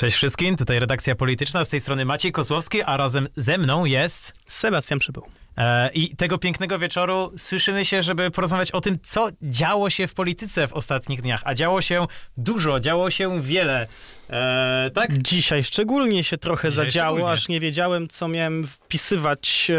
[0.00, 4.34] Cześć wszystkim, tutaj redakcja polityczna, z tej strony Maciej Kosłowski, a razem ze mną jest...
[4.46, 5.26] Sebastian Przybył.
[5.56, 10.14] E, I tego pięknego wieczoru słyszymy się, żeby porozmawiać o tym, co działo się w
[10.14, 11.40] polityce w ostatnich dniach.
[11.44, 12.06] A działo się
[12.36, 13.86] dużo, działo się wiele.
[14.30, 15.18] E, tak?
[15.18, 17.32] Dzisiaj szczególnie się trochę Dzisiaj zadziało, szczególnie.
[17.32, 19.74] aż nie wiedziałem, co miałem wpisywać e,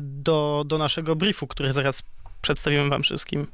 [0.00, 2.02] do, do naszego briefu, który zaraz
[2.40, 3.46] przedstawimy wam wszystkim.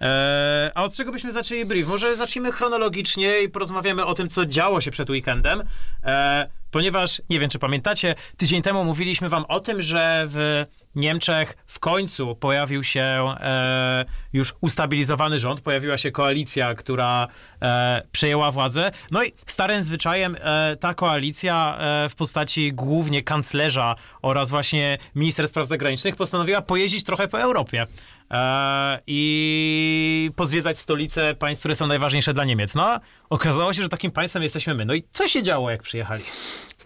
[0.00, 1.88] E, a od czego byśmy zaczęli brief?
[1.88, 5.62] Może zacznijmy chronologicznie i porozmawiamy o tym, co działo się przed weekendem.
[6.04, 11.56] E, ponieważ, nie wiem, czy pamiętacie, tydzień temu mówiliśmy wam o tym, że w Niemczech
[11.66, 13.02] w końcu pojawił się
[13.40, 17.28] e, już ustabilizowany rząd, pojawiła się koalicja, która
[17.62, 18.90] e, przejęła władzę.
[19.10, 21.78] No i starym zwyczajem e, ta koalicja
[22.10, 27.86] w postaci głównie kanclerza oraz właśnie minister spraw zagranicznych postanowiła pojeździć trochę po Europie.
[28.30, 32.74] E, i pozwiedzać stolice państw, które są najważniejsze dla Niemiec.
[32.74, 33.00] No,
[33.30, 34.84] okazało się, że takim państwem jesteśmy my.
[34.84, 36.24] No i co się działo, jak przyjechali?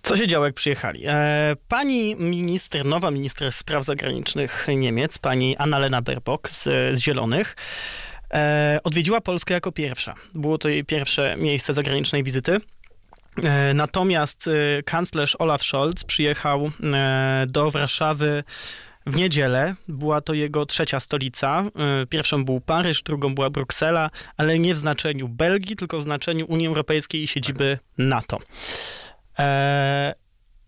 [0.03, 1.03] Co się działo, jak przyjechali?
[1.07, 6.63] E, pani minister, nowa minister spraw zagranicznych Niemiec, pani Annalena Baerbock z,
[6.99, 7.57] z Zielonych,
[8.35, 10.15] e, odwiedziła Polskę jako pierwsza.
[10.35, 12.59] Było to jej pierwsze miejsce zagranicznej wizyty.
[13.75, 14.51] Natomiast
[14.85, 16.71] kanclerz Olaf Scholz przyjechał
[17.47, 18.45] do Warszawy
[19.07, 19.75] w niedzielę.
[19.89, 21.65] Była to jego trzecia stolica.
[22.03, 26.47] E, Pierwszą był Paryż, drugą była Bruksela, ale nie w znaczeniu Belgii, tylko w znaczeniu
[26.49, 28.39] Unii Europejskiej i siedziby NATO.
[29.39, 30.15] E,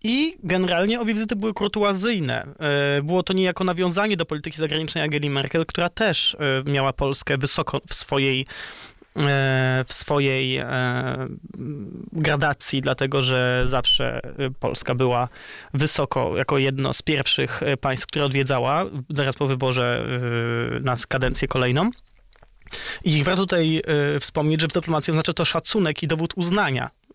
[0.03, 2.47] I generalnie obie wizyty były kurtuazyjne.
[2.97, 7.81] E, Było to niejako nawiązanie do polityki zagranicznej Angeli Merkel, która też miała Polskę wysoko
[7.89, 8.45] w swojej
[9.87, 10.67] w swojej e,
[12.11, 15.29] gradacji, dlatego że zawsze e, Polska była
[15.73, 20.05] wysoko, jako jedno z pierwszych e, państw, które odwiedzała zaraz po wyborze
[20.75, 21.89] e, na kadencję kolejną.
[23.03, 23.81] I warto tutaj
[24.15, 27.06] e, wspomnieć, że w dyplomacji oznacza to szacunek i dowód uznania e,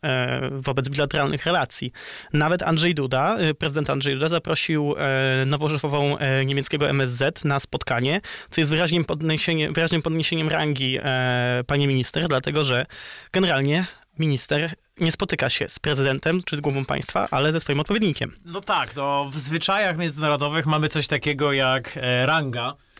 [0.50, 1.92] wobec bilateralnych relacji.
[2.32, 7.60] Nawet Andrzej Duda, e, prezydent Andrzej Duda zaprosił e, nową szefową e, niemieckiego MSZ na
[7.60, 8.20] spotkanie,
[8.50, 12.86] co jest wyraźnym podniesieniem, wyraźnym podniesieniem rangi e, pani minister, dlatego że
[13.32, 13.86] generalnie
[14.18, 14.70] minister
[15.00, 18.36] nie spotyka się z prezydentem czy z głową państwa, ale ze swoim odpowiednikiem.
[18.44, 22.91] No tak, no, w zwyczajach międzynarodowych mamy coś takiego jak e, ranga e,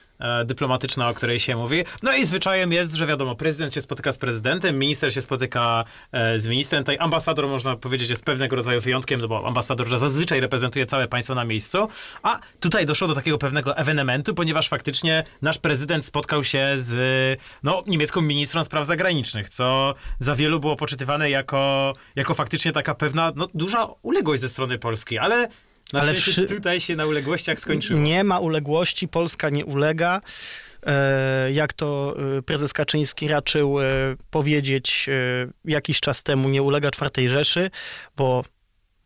[0.44, 1.84] dyplomatyczna, o której się mówi.
[2.03, 6.38] No i zwyczajem jest, że wiadomo, prezydent się spotyka z prezydentem, minister się spotyka e,
[6.38, 6.83] z ministrem.
[6.84, 11.34] Tutaj ambasador, można powiedzieć, jest pewnego rodzaju wyjątkiem, no bo ambasador zazwyczaj reprezentuje całe państwo
[11.34, 11.88] na miejscu.
[12.22, 17.83] A tutaj doszło do takiego pewnego ewenementu, ponieważ faktycznie nasz prezydent spotkał się z no,
[17.87, 23.49] niemiecką ministrą spraw zagranicznych, co za wielu było poczytywane jako, jako faktycznie taka pewna, no,
[23.54, 25.49] duża uległość ze strony Polski, ale
[25.93, 28.00] na Ale wszy- tutaj się na uległościach skończyło.
[28.00, 30.20] Nie ma uległości, Polska nie ulega.
[30.87, 33.84] E, Jak to e, prezes Kaczyński raczył e,
[34.31, 35.06] powiedzieć
[35.65, 37.71] jakiś czas temu, nie ulega czwartej Rzeszy,
[38.16, 38.44] bo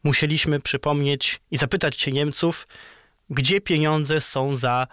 [0.05, 2.69] musieliśmy przypomnieć i zapytać się Niemców,
[3.31, 4.87] gdzie pieniądze są za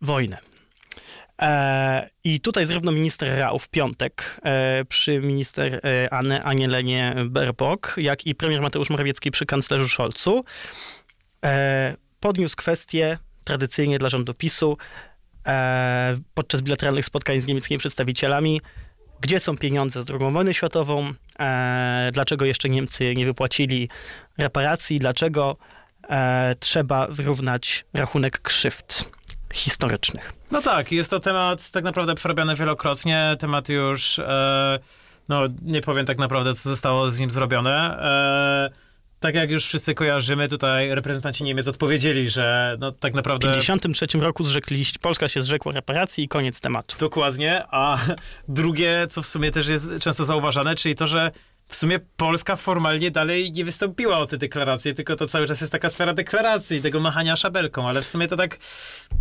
[0.00, 0.38] wojnę.
[1.42, 7.94] E, I tutaj zarówno minister Rau w piątek e, przy minister e, Anne, Anielenie Baerbock,
[7.96, 10.44] jak i premier Mateusz Morawiecki przy kanclerzu Scholzu
[12.20, 14.76] podniósł kwestię tradycyjnie dla rządu PiSu
[16.34, 18.60] podczas bilateralnych spotkań z niemieckimi przedstawicielami,
[19.20, 21.12] gdzie są pieniądze z II wojny światową,
[22.12, 23.88] dlaczego jeszcze Niemcy nie wypłacili
[24.38, 25.56] reparacji, dlaczego
[26.60, 29.10] trzeba wyrównać rachunek krzywd
[29.52, 30.32] historycznych.
[30.50, 33.36] No tak, jest to temat tak naprawdę przerabiany wielokrotnie.
[33.38, 34.78] Temat już, e,
[35.28, 37.98] no nie powiem tak naprawdę, co zostało z nim zrobione.
[37.98, 38.92] E,
[39.22, 43.48] tak jak już wszyscy kojarzymy, tutaj reprezentanci Niemiec odpowiedzieli, że no tak W naprawdę...
[43.48, 46.96] 1953 roku zrzekliście, Polska się zrzekła reparacji i koniec tematu.
[46.98, 47.98] Dokładnie, a
[48.48, 51.30] drugie, co w sumie też jest często zauważane, czyli to, że
[51.72, 55.72] w sumie Polska formalnie dalej nie wystąpiła o te deklaracje, tylko to cały czas jest
[55.72, 58.58] taka sfera deklaracji, tego machania szabelką, ale w sumie to tak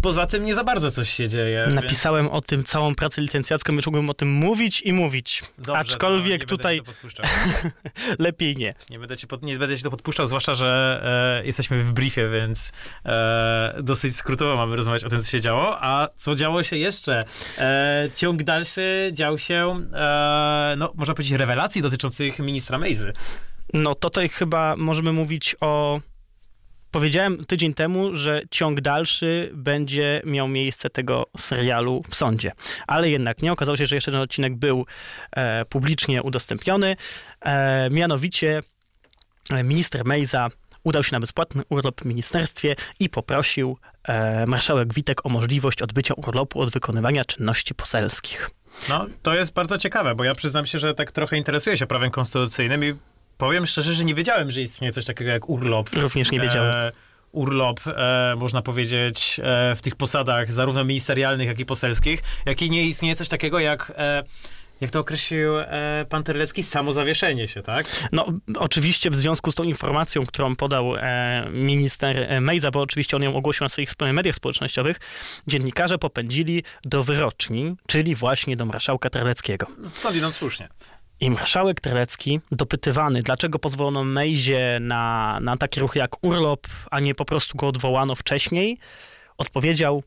[0.02, 1.62] poza tym nie za bardzo coś się dzieje.
[1.64, 5.44] więc- Napisałem o tym całą pracę licencjacką, już mógłbym o tym mówić i mówić.
[5.58, 6.82] Dobrze, Aczkolwiek no, nie tutaj
[8.20, 8.74] lepiej nie.
[8.90, 11.02] Nie będę, ci pod, nie będę ci to podpuszczał, zwłaszcza, że
[11.42, 12.72] e, jesteśmy w briefie, więc
[13.06, 15.78] e, dosyć skrótowo mamy rozmawiać o tym, co się działo.
[15.84, 17.24] A co działo się jeszcze?
[17.58, 23.14] E, ciąg dalszy dział się, e, no, można powiedzieć, rewelacji dotyczących ministra Mejzy.
[23.74, 26.00] No tutaj chyba możemy mówić o.
[26.92, 32.52] Powiedziałem tydzień temu, że ciąg dalszy będzie miał miejsce tego serialu w sądzie.
[32.88, 33.52] Ale jednak nie.
[33.52, 34.86] Okazało się, że jeszcze ten odcinek był
[35.32, 36.96] e, publicznie udostępniony.
[37.42, 38.62] E, mianowicie
[39.50, 40.50] e, minister Mejza
[40.84, 46.14] udał się na bezpłatny urlop w ministerstwie i poprosił e, marszałek Witek o możliwość odbycia
[46.14, 48.50] urlopu od wykonywania czynności poselskich.
[48.90, 52.12] No, to jest bardzo ciekawe, bo ja przyznam się, że tak trochę interesuję się prawem
[52.12, 52.94] konstytucyjnym i
[53.38, 55.90] powiem szczerze, że nie wiedziałem, że istnieje coś takiego jak urlop.
[55.96, 56.76] Również nie wiedziałem.
[56.76, 56.92] E,
[57.32, 62.70] urlop, e, można powiedzieć, e, w tych posadach, zarówno ministerialnych, jak i poselskich, jak i
[62.70, 63.92] nie istnieje coś takiego jak...
[64.82, 67.86] Jak to określił e, pan Terlecki, samozawieszenie się, tak?
[68.12, 68.26] No,
[68.56, 73.36] oczywiście w związku z tą informacją, którą podał e, minister Mejza, bo oczywiście on ją
[73.36, 75.00] ogłosił na swoich mediach społecznościowych,
[75.48, 79.68] dziennikarze popędzili do wyroczni, czyli właśnie do marszałka Terleckiego.
[79.78, 80.70] No, Skądinąd słusznie.
[81.20, 87.16] I marszałek Terlecki, dopytywany, dlaczego pozwolono Mejzie na, na takie ruchy jak urlop, a nie
[87.16, 88.78] po prostu go odwołano wcześniej,
[89.38, 90.04] odpowiedział,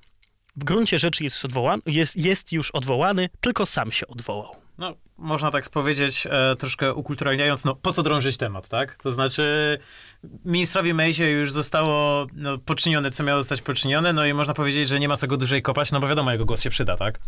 [0.57, 4.64] w gruncie rzeczy jest, odwołany, jest, jest już odwołany, tylko sam się odwołał.
[5.19, 8.95] Można tak powiedzieć, e, troszkę ukulturalniając, no po co drążyć temat, tak?
[9.03, 9.79] To znaczy,
[10.45, 15.01] ministrowi Mejzie już zostało no, poczynione, co miało zostać poczynione, no i można powiedzieć, że
[15.01, 17.19] nie ma co go dłużej kopać, no bo wiadomo, jego głos się przyda, tak?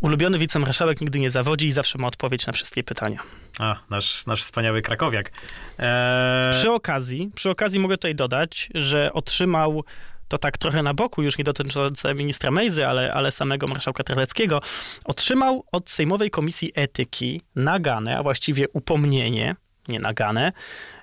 [0.00, 3.18] Ulubiony wicemarszałek nigdy nie zawodzi i zawsze ma odpowiedź na wszystkie pytania.
[3.58, 5.32] A, nasz, nasz wspaniały krakowiak.
[5.78, 9.84] E, Przy okazji, przy okazji mogę tutaj dodać, że otrzymał
[10.30, 14.60] to tak trochę na boku, już nie dotyczące ministra Mejzy, ale, ale samego marszałka Terleckiego,
[15.04, 19.54] otrzymał od Sejmowej Komisji Etyki naganę, a właściwie upomnienie,
[19.88, 20.52] nie naganę.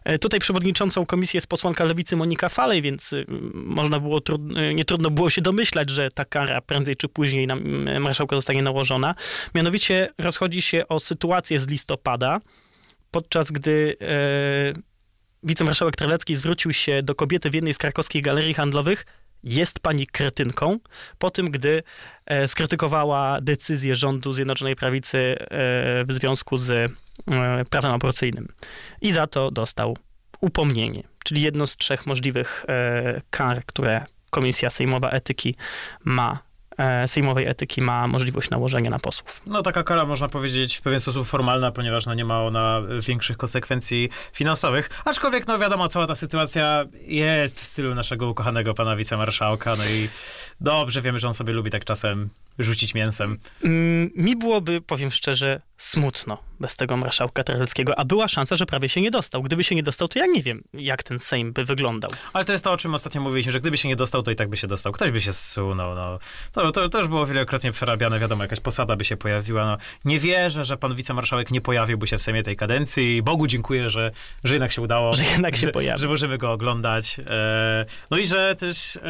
[0.04, 4.22] E, Tutaj przewodniczącą komisji jest posłanka lewicy Monika Falej, więc y, można było,
[4.70, 8.36] y, nie trudno było się domyślać, że ta kara prędzej czy później na mm, marszałka
[8.36, 9.16] zostanie nałożona.
[9.56, 12.42] Mianowicie rozchodzi się o sytuację z listopada,
[13.12, 14.97] podczas gdy e,
[15.44, 19.06] wicemarszałek Terlecki zwrócił się do kobiety w jednej z krakowskich galerii handlowych,
[19.44, 20.80] jest pani kretynką,
[21.18, 21.84] po tym, gdy
[22.26, 25.46] e, skrytykowała decyzję rządu Zjednoczonej Prawicy e,
[26.06, 28.48] w związku z e, prawem aborcyjnym.
[29.02, 29.98] I za to dostał
[30.42, 32.66] upomnienie, czyli jedno z trzech możliwych
[33.30, 35.56] kar, które Komisja Sejmowa Etyki
[36.04, 36.40] ma,
[37.08, 39.42] Sejmowej Etyki ma możliwość nałożenia na posłów.
[39.46, 43.38] No taka kara można powiedzieć w pewien sposób formalna, ponieważ no, nie ma ona większych
[43.38, 44.90] konsekwencji finansowych.
[45.06, 50.10] Aczkolwiek no wiadomo, cała ta sytuacja jest w stylu naszego ukochanego pana wicemarszałka, no i
[50.62, 52.30] dobrze wiemy, że on sobie lubi tak czasem
[52.60, 53.38] rzucić mięsem.
[53.64, 58.90] Mm, Mi byłoby, powiem szczerze, smutno bez tego marszałka Terleckiego, a była szansa, że prawie
[58.90, 59.44] się nie dostał.
[59.44, 62.12] Gdyby się nie dostał, to ja nie wiem, jak ten Sejm by wyglądał.
[62.34, 64.36] Ale to jest to, o czym ostatnio mówiliśmy, że gdyby się nie dostał, to i
[64.36, 64.94] tak by się dostał.
[64.94, 66.20] Ktoś by się zsunął, no.
[66.52, 69.78] To, to, to już było wielokrotnie przerabiane, wiadomo, jakaś posada by się pojawiła, no.
[70.06, 73.90] Nie wierzę, że pan wicemarszałek nie pojawiłby się w Sejmie tej kadencji i Bogu dziękuję,
[73.90, 74.12] że,
[74.44, 75.16] że jednak się udało.
[75.16, 76.02] Że jednak się że, pojawi.
[76.02, 77.20] Że możemy go oglądać.
[77.30, 79.02] E, no i że też e,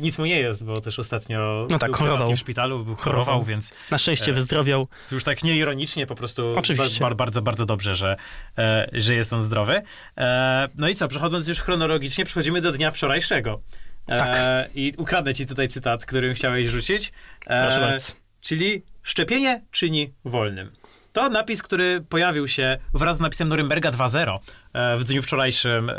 [0.00, 2.32] nic mu nie jest, bo też ostatnio No tak, chorował.
[2.32, 3.44] w szpitalu, był chorował, Chorował.
[3.44, 4.88] więc Na szczęście E, wyzdrowiał.
[5.08, 7.00] to już tak nieironicznie po prostu Oczywiście.
[7.00, 8.16] Bar, bardzo, bardzo dobrze, że,
[8.58, 9.82] e, że jest on zdrowy.
[10.18, 13.60] E, no i co, przechodząc już chronologicznie, przechodzimy do dnia wczorajszego.
[14.06, 14.36] E, Tak.
[14.74, 17.12] I ukradnę ci tutaj cytat, którym chciałeś rzucić.
[17.46, 18.12] Proszę bardzo.
[18.40, 20.72] Czyli szczepienie czyni wolnym.
[21.12, 24.38] To napis, który pojawił się wraz z napisem Norymberga 2.0
[24.72, 25.90] e, w dniu wczorajszym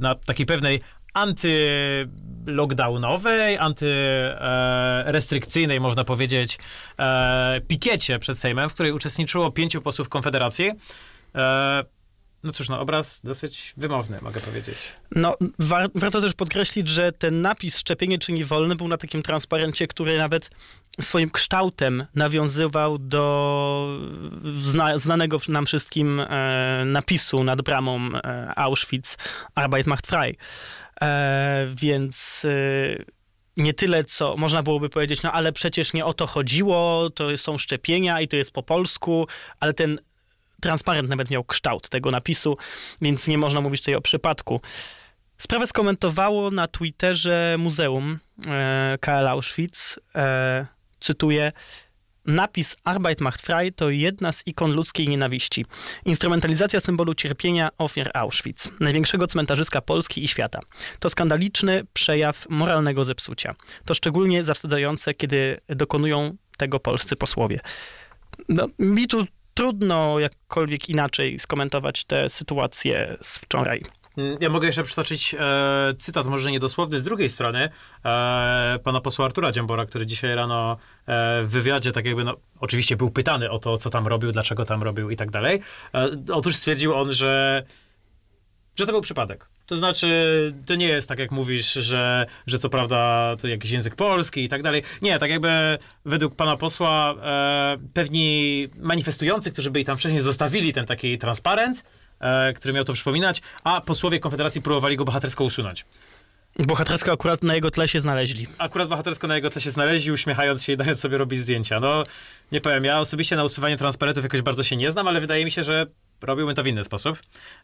[0.00, 0.80] na takiej pewnej
[1.14, 6.58] anty-lockdownowej, antyrestrykcyjnej, można powiedzieć,
[6.98, 10.70] e, pikiecie przed Sejmem, w której uczestniczyło pięciu posłów Konfederacji.
[11.34, 11.84] E,
[12.44, 14.76] no cóż, no obraz dosyć wymowny, mogę powiedzieć.
[15.16, 19.86] No, war, warto też podkreślić, że ten napis szczepienie czyni wolny był na takim transparencie,
[19.86, 20.50] który nawet
[21.00, 23.98] swoim kształtem nawiązywał do
[24.52, 29.16] zna, znanego nam wszystkim e, napisu nad bramą e, Auschwitz
[29.54, 30.36] Arbeit macht frei.
[31.02, 33.04] E, więc e,
[33.56, 37.58] nie tyle, co można byłoby powiedzieć, no ale przecież nie o to chodziło, to są
[37.58, 39.26] szczepienia i to jest po polsku,
[39.60, 39.98] ale ten
[40.60, 42.56] transparent nawet miał kształt tego napisu,
[43.02, 44.60] więc nie można mówić tutaj o przypadku.
[45.38, 50.00] Sprawę skomentowało na Twitterze Muzeum e, KL Auschwitz.
[50.14, 50.66] E,
[51.00, 51.52] cytuję.
[52.26, 55.66] Napis Arbeit macht frei to jedna z ikon ludzkiej nienawiści.
[56.04, 60.60] Instrumentalizacja symbolu cierpienia ofiar Auschwitz, największego cmentarzyska Polski i świata.
[60.98, 63.54] To skandaliczny przejaw moralnego zepsucia.
[63.84, 67.60] To szczególnie zawstydzające, kiedy dokonują tego polscy posłowie.
[68.48, 73.84] No, mi tu trudno jakkolwiek inaczej skomentować tę sytuację z wczoraj.
[74.40, 77.68] Ja mogę jeszcze przytoczyć e, cytat, może niedosłowny, z drugiej strony,
[78.04, 82.96] e, pana posła Artura Dziambora, który dzisiaj rano e, w wywiadzie, tak jakby, no, oczywiście
[82.96, 85.60] był pytany o to, co tam robił, dlaczego tam robił i tak dalej.
[85.94, 87.64] E, otóż stwierdził on, że,
[88.78, 89.48] że to był przypadek.
[89.66, 93.96] To znaczy, to nie jest tak, jak mówisz, że, że co prawda to jakiś język
[93.96, 94.82] polski i tak dalej.
[95.02, 100.86] Nie, tak jakby według pana posła e, pewni manifestujący, którzy byli tam wcześniej, zostawili ten
[100.86, 101.84] taki transparent,
[102.20, 105.84] e, który miał to przypominać, a posłowie Konfederacji próbowali go bohatersko usunąć.
[106.58, 108.46] Bohatersko akurat na jego tle się znaleźli.
[108.58, 111.80] Akurat bohatersko na jego tle się znaleźli, uśmiechając się i dając sobie robić zdjęcia.
[111.80, 112.04] No,
[112.52, 115.50] nie powiem, ja osobiście na usuwanie transparentów jakoś bardzo się nie znam, ale wydaje mi
[115.50, 115.86] się, że
[116.22, 117.18] robiłbym to w inny sposób.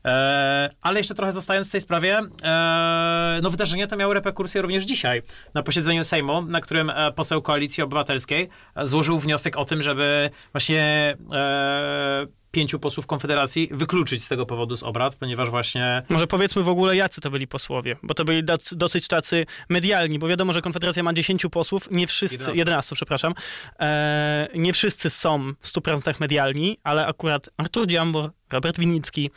[0.05, 4.85] E, ale jeszcze trochę zostając w tej sprawie, e, no wydarzenia te miały reperkusje również
[4.85, 5.23] dzisiaj.
[5.55, 10.31] Na posiedzeniu Sejmu, na którym e, poseł Koalicji Obywatelskiej e, złożył wniosek o tym, żeby
[10.53, 16.63] właśnie e, pięciu posłów Konfederacji wykluczyć z tego powodu z obrad, ponieważ właśnie Może powiedzmy
[16.63, 20.63] w ogóle, jacy to byli posłowie, bo to byli dosyć tacy medialni, bo wiadomo, że
[20.63, 22.59] Konfederacja ma 10 posłów, nie wszyscy, 11.
[22.59, 23.35] 11, przepraszam,
[23.81, 29.31] e, nie wszyscy są w 100% medialni, ale akurat Artur Dziambor, Robert Winnicki,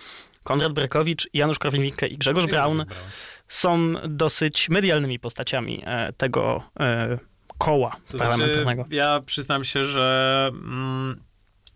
[0.43, 2.85] Konrad Berkowicz, Janusz Korwin-Mikke i Grzegorz Braun
[3.47, 7.17] są dosyć medialnymi postaciami e, tego e,
[7.57, 8.81] koła To parlamentarnego.
[8.81, 11.28] znaczy, ja przyznam się, że mm,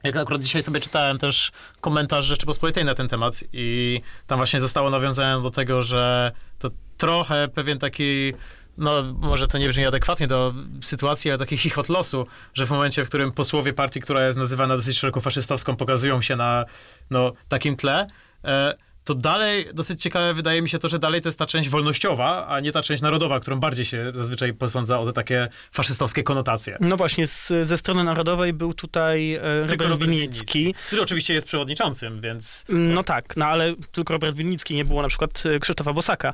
[0.03, 4.89] jak akurat dzisiaj sobie czytałem też komentarz Rzeczypospolitej na ten temat i tam właśnie zostało
[4.89, 8.33] nawiązane do tego, że to trochę pewien taki
[8.77, 13.05] no może to nie brzmi adekwatnie do sytuacji, ale taki chichot losu, że w momencie,
[13.05, 16.65] w którym posłowie partii, która jest nazywana dosyć szeroko faszystowską, pokazują się na
[17.10, 18.07] no, takim tle,
[18.43, 21.69] e, to dalej, dosyć ciekawe wydaje mi się to, że dalej to jest ta część
[21.69, 26.24] wolnościowa, a nie ta część narodowa, którą bardziej się zazwyczaj posądza o te takie faszystowskie
[26.24, 26.77] konotacje.
[26.79, 30.75] No właśnie, z, ze strony narodowej był tutaj e, Tylko Robert Winnicki.
[30.88, 35.07] który oczywiście jest przewodniczącym, więc No tak, no ale tylko Robert Winnicki, nie było na
[35.07, 36.33] przykład e, Krzysztofa Bosaka.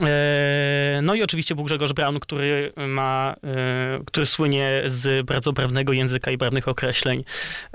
[0.00, 5.92] E, No i oczywiście był Grzegorz Braun, który ma, e, który słynie z bardzo prawnego
[5.92, 7.24] języka i prawnych określeń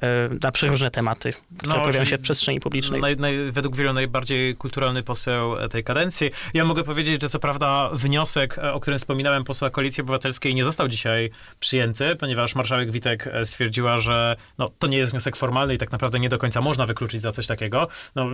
[0.02, 3.02] e, na przeróżne tematy, które No, pojawiają się w przestrzeni publicznej.
[3.02, 6.32] naj, naj, według wielu najbardziej kulturalny poseł tej kadencji.
[6.54, 10.88] Ja mogę powiedzieć, że co prawda wniosek, o którym wspominałem, posła Koalicji Obywatelskiej nie został
[10.88, 15.92] dzisiaj przyjęty, ponieważ marszałek Witek stwierdziła, że no, to nie jest wniosek formalny i tak
[15.92, 17.88] naprawdę nie do końca można wykluczyć za coś takiego.
[18.16, 18.30] No,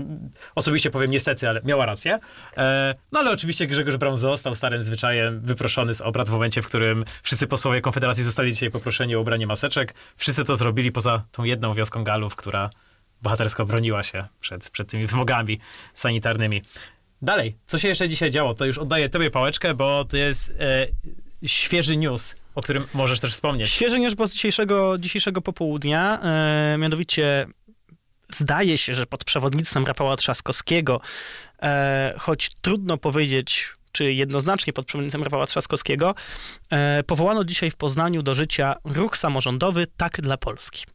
[0.56, 2.20] osobiście powiem niestety, ale miała rację.
[3.12, 7.06] No ale oczywiście Grzegorz Braun został starym zwyczajem wyproszony z obrad w momencie, w którym
[7.24, 9.94] wszyscy posłowie Konfederacji zostali dzisiaj poproszeni o ubranie maseczek.
[10.16, 12.70] Wszyscy to zrobili poza tą jedną wioską Galów, która
[13.22, 15.60] bohatersko broniła się przed, przed tymi wymogami
[15.94, 16.62] sanitarnymi.
[17.22, 18.54] Dalej, co się jeszcze dzisiaj działo?
[18.54, 20.88] To już oddaję tobie pałeczkę, bo to jest e,
[21.46, 23.70] świeży news, o którym możesz też wspomnieć.
[23.70, 27.48] Świeży news z dzisiejszego, dzisiejszego popołudnia, e, mianowicie
[28.34, 31.02] zdaje się, że pod przewodnictwem Rafała Trzaskowskiego,
[31.62, 36.16] e, choć trudno powiedzieć, czy jednoznacznie pod przewodnictwem Rafała Trzaskowskiego,
[36.72, 40.86] e, powołano dzisiaj w Poznaniu do życia ruch samorządowy Tak dla Polski.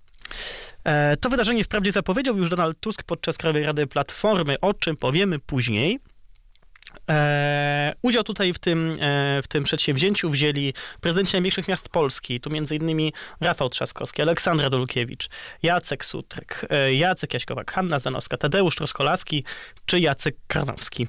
[0.85, 5.38] E, to wydarzenie wprawdzie zapowiedział już Donald Tusk podczas Krajowej Rady Platformy, o czym powiemy
[5.38, 5.99] później.
[7.10, 12.50] E, udział tutaj w tym, e, w tym przedsięwzięciu wzięli prezydenci największych miast Polski, tu
[12.50, 15.28] między innymi Rafał Trzaskowski, Aleksandra Dulkiewicz,
[15.62, 19.44] Jacek Sutryk, e, Jacek Jaśkowak, Hanna Zanowska, Tadeusz Troskolaski
[19.86, 21.08] czy Jacek Karnowski.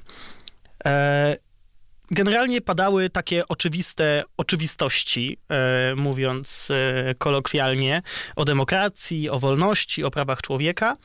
[0.86, 1.36] E,
[2.10, 8.02] Generalnie padały takie oczywiste oczywistości, e, mówiąc e, kolokwialnie,
[8.36, 10.96] o demokracji, o wolności, o prawach człowieka,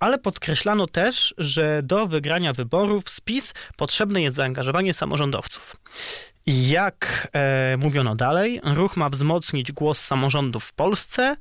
[0.00, 5.76] ale podkreślano też, że do wygrania wyborów z PiS potrzebne jest zaangażowanie samorządowców.
[6.46, 11.36] Jak e, mówiono dalej, ruch ma wzmocnić głos samorządów w Polsce.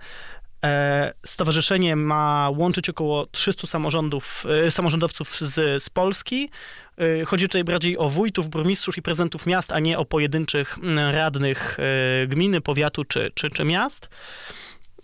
[0.65, 6.49] E, stowarzyszenie ma łączyć około 300 samorządów, e, samorządowców z, z Polski.
[6.97, 10.77] E, chodzi tutaj bardziej o wójtów, burmistrzów i prezydentów miast, a nie o pojedynczych
[11.11, 14.09] radnych e, gminy, powiatu czy, czy, czy miast.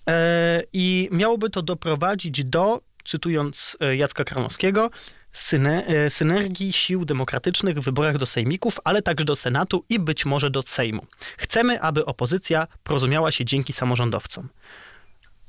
[0.09, 4.89] E, I miałoby to doprowadzić do, cytując e, Jacka Karnowskiego,
[5.51, 10.49] e, synergii sił demokratycznych w wyborach do sejmików, ale także do Senatu i być może
[10.49, 11.05] do Sejmu.
[11.37, 14.49] Chcemy, aby opozycja porozumiała się dzięki samorządowcom.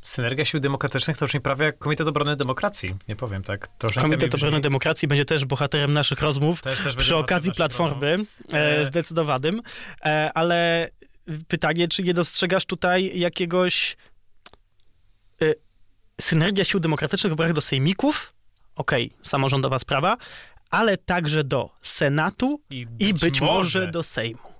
[0.02, 3.68] Synergia Sił Demokratycznych to już nie prawie jak Komitet Obrony Demokracji, nie powiem tak.
[4.00, 8.16] Komitet Obrony Demokracji będzie też bohaterem naszych rozmów Też- też przy okazji Platformy,
[8.52, 8.86] e, E.
[8.86, 9.60] zdecydowanym,
[10.04, 10.88] e, ale
[11.48, 13.96] pytanie, czy nie dostrzegasz tutaj jakiegoś
[16.20, 18.32] synergia sił demokratycznych w wyborach do sejmików?
[18.76, 20.16] Okej, samorządowa sprawa,
[20.70, 24.54] ale także do Senatu I i być może do Sejmu.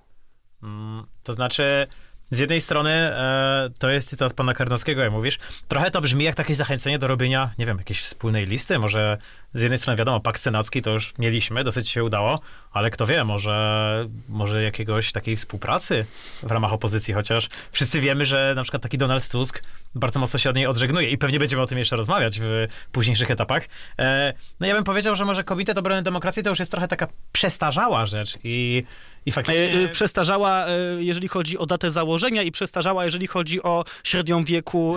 [0.63, 1.87] Mm, To znaczy,
[2.31, 5.39] z jednej strony e, to jest cytat pana Karnowskiego, jak mówisz.
[5.67, 8.79] Trochę to brzmi jak takie zachęcenie do robienia, nie wiem, jakiejś wspólnej listy.
[8.79, 9.17] Może
[9.53, 12.39] z jednej strony wiadomo, pakt senacki to już mieliśmy, dosyć się udało,
[12.71, 16.05] ale kto wie, może, może jakiegoś takiej współpracy
[16.43, 19.63] w ramach opozycji, chociaż wszyscy wiemy, że na przykład taki Donald Tusk
[19.95, 23.31] bardzo mocno się od niej odżegnuje i pewnie będziemy o tym jeszcze rozmawiać w późniejszych
[23.31, 23.63] etapach.
[23.99, 27.07] E, no ja bym powiedział, że może Komitet Obrony Demokracji to już jest trochę taka
[27.31, 28.83] przestarzała rzecz i,
[29.25, 29.79] i faktycznie...
[29.85, 34.95] e, Przestarzała, e, jeżeli chodzi o datę założenia i przestarzała, jeżeli chodzi o średnią wieku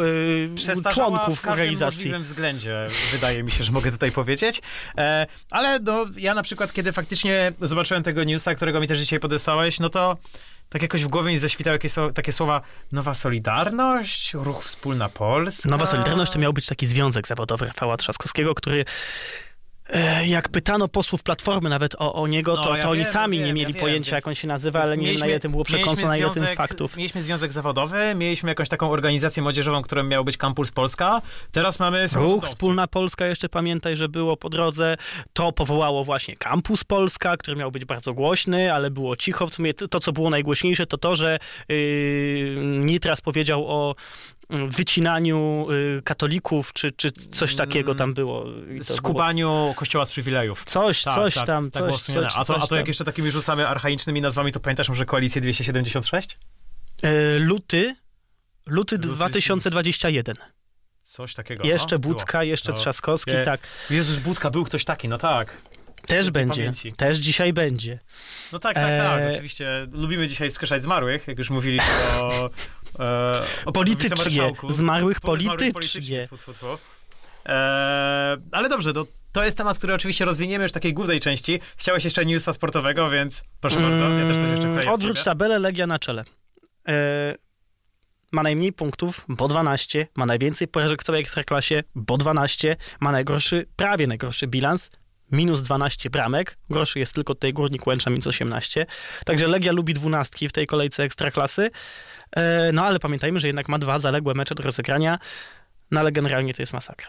[0.55, 2.13] przestarzała członków w każdym organizacji.
[2.19, 4.63] względzie, wydaje mi się, że mogę tutaj powiedzieć.
[5.51, 9.81] Ale no, ja na przykład, kiedy faktycznie zobaczyłem tego newsa, którego mi też dzisiaj podesłałeś,
[9.81, 10.17] no to
[10.69, 12.61] tak jakoś w głowie mi zaświtały jakieś, takie słowa
[12.93, 15.69] Nowa Solidarność, Ruch Wspólna Polska.
[15.69, 18.85] Nowa Solidarność to miał być taki związek zawodowy Rafała Trzaskowskiego, który
[20.27, 23.37] jak pytano posłów Platformy nawet o, o niego, No, to, ja to oni wiem, sami
[23.37, 25.17] ja nie wiem, mieli ja wiem, pojęcia, więc- jak on się nazywa, ale nie wiem,
[25.21, 26.97] na ile tym było przekąsu, mieliśmy na ile tym faktów.
[26.97, 31.23] Mieliśmy związek zawodowy, mieliśmy jakąś taką organizację młodzieżową, którą miał być Campus Polska.
[31.53, 32.45] Teraz mamy Ruch.
[32.45, 34.97] Wspólna Polska, jeszcze pamiętaj, że było po drodze.
[35.33, 39.47] To powołało właśnie Kampus Polska, który miał być bardzo głośny, ale było cicho.
[39.47, 41.77] W sumie to, co było najgłośniejsze, to to, że yy,
[42.59, 43.95] Nitras powiedział o
[44.51, 48.45] wycinaniu yy, katolików, czy, czy coś takiego tam było.
[48.45, 50.65] To było Skubaniu kościoła z przywilejów.
[50.65, 52.89] Coś, Tak, coś tak, tam, tak coś, było coś, a, to, a to jak tam.
[52.89, 56.39] jeszcze takimi rzucamy archaicznymi nazwami, to pamiętasz może koalicję 276?
[57.03, 57.97] E, luty,
[58.67, 60.37] luty Luty 2021.
[61.03, 61.67] Coś takiego.
[61.67, 62.15] Jeszcze no, było.
[62.15, 62.79] Budka, jeszcze No.
[62.79, 63.43] Trzaskowski, Nie.
[63.43, 63.61] tak.
[63.91, 65.57] Jezus, Budka, był ktoś taki, no tak.
[66.07, 66.93] Też będzie, pamięci.
[66.93, 67.99] też dzisiaj będzie.
[68.53, 69.21] No tak, tak, tak.
[69.21, 69.31] Eee.
[69.31, 71.87] Oczywiście lubimy dzisiaj wskrzeszać zmarłych, jak już mówiliśmy
[72.21, 72.51] o,
[72.99, 76.29] e, Politycznie, zmarłych Po- zmarłych politycznie.
[77.45, 81.61] Eee, ale dobrze, to, to jest temat, który oczywiście rozwiniemy już w takiej głównej części.
[81.77, 85.25] Chciałeś jeszcze newsa sportowego, więc proszę bardzo, ja też coś jeszcze Mm, wkleję od Odwróć
[85.25, 86.25] tabelę, Legia na czele.
[86.89, 87.35] E,
[88.33, 93.67] ma najmniej punktów, bo 12, ma najwięcej porażek w całej Ekstraklasie, bo 12, ma najgorszy,
[93.77, 94.91] prawie najgorszy bilans,
[95.33, 98.87] minus 12 bramek, gorszy jest tylko tutaj Górnik Łęcza, minus 18.
[99.25, 101.71] Także Legia lubi dwunastki w tej kolejce Ekstraklasy, e,
[102.73, 105.19] no ale pamiętajmy, że jednak ma dwa zaległe mecze do rozegrania,
[105.91, 107.09] no ale generalnie to jest masakra.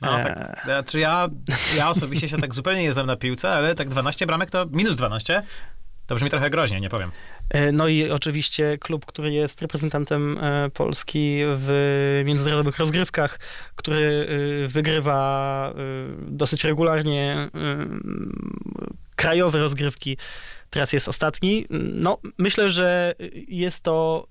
[0.00, 0.60] No Eee, tak.
[0.64, 1.28] Znaczy ja,
[1.76, 4.96] ja osobiście się tak zupełnie nie znam na piłce, ale tak 12 bramek to minus
[4.96, 5.42] 12.
[6.06, 7.10] To brzmi trochę groźnie, nie powiem.
[7.50, 13.38] E, No i oczywiście klub, który jest reprezentantem e, Polski w międzynarodowych rozgrywkach,
[13.74, 14.28] który
[14.64, 15.74] e, wygrywa e,
[16.28, 17.48] dosyć regularnie e,
[19.16, 20.16] krajowe rozgrywki.
[20.70, 21.66] Teraz jest ostatni.
[21.94, 23.14] No, myślę, że
[23.48, 24.26] jest to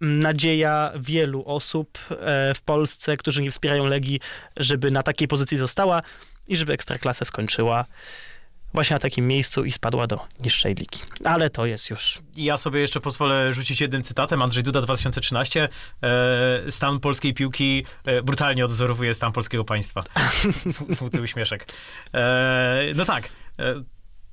[0.00, 4.20] nadzieja wielu osób e, w Polsce, którzy nie wspierają Legii,
[4.56, 6.02] żeby na takiej pozycji została
[6.48, 7.84] i żeby Ekstraklasę skończyła
[8.74, 10.98] właśnie na takim miejscu i spadła do niższej ligi.
[11.24, 14.42] Ale to jest już Ja sobie jeszcze pozwolę rzucić jednym cytatem.
[14.42, 15.68] Andrzej Duda 2013.
[16.02, 20.04] E, stan polskiej piłki e, brutalnie odwzorowuje stan polskiego państwa.
[20.90, 21.72] Smutny uśmieszek.
[22.14, 23.28] E, no tak.
[23.58, 23.74] E,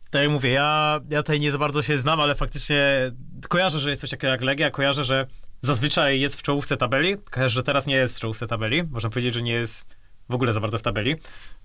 [0.09, 3.11] tak jak mówię, ja, ja tutaj nie za bardzo się znam, ale faktycznie
[3.49, 5.27] kojarzę, że jest coś takiego jak Legia, kojarzę, że
[5.63, 9.33] zazwyczaj jest w czołówce tabeli, kojarzę, że teraz nie jest w czołówce tabeli, można powiedzieć,
[9.33, 9.85] że nie jest
[10.29, 11.15] w ogóle za bardzo w tabeli,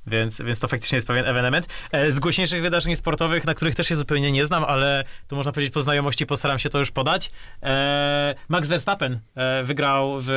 [0.06, 1.66] więc, więc to faktycznie jest pewien ewenement.
[1.92, 5.52] E, Z głośniejszych wydarzeń sportowych, na których też się zupełnie nie znam, ale to można
[5.52, 7.30] powiedzieć po znajomości, postaram się to już podać.
[7.62, 10.30] E, Max Verstappen e, wygrał w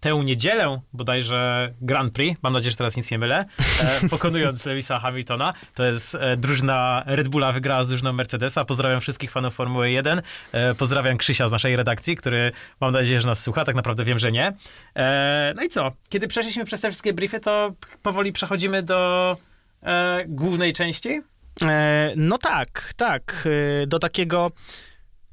[0.00, 3.44] tę niedzielę bodajże Grand Prix, mam nadzieję, że teraz nic nie mylę,
[3.80, 5.54] e, pokonując Lewisa Hamiltona.
[5.74, 8.64] To jest e, drużyna Red Bulla wygrała z drużyną Mercedesa.
[8.64, 10.22] Pozdrawiam wszystkich fanów Formuły 1.
[10.52, 13.64] E, pozdrawiam Krzysia z naszej redakcji, który mam nadzieję, że nas słucha.
[13.64, 14.52] Tak naprawdę wiem, że nie.
[14.96, 15.92] E, no i co?
[16.08, 19.36] Kiedy przeszliśmy przez te wszystkie briefy, to powoli przechodzimy do
[19.82, 21.20] e, głównej części.
[21.66, 23.48] E, No tak, tak.
[23.86, 24.50] Do takiego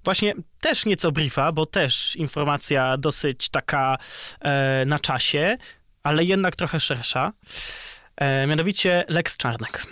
[0.07, 3.97] właśnie też nieco briefa, bo też informacja dosyć taka
[4.41, 5.57] e, na czasie,
[6.03, 7.33] ale jednak trochę szersza.
[8.17, 9.87] E, Mianowicie Lex Czarnek.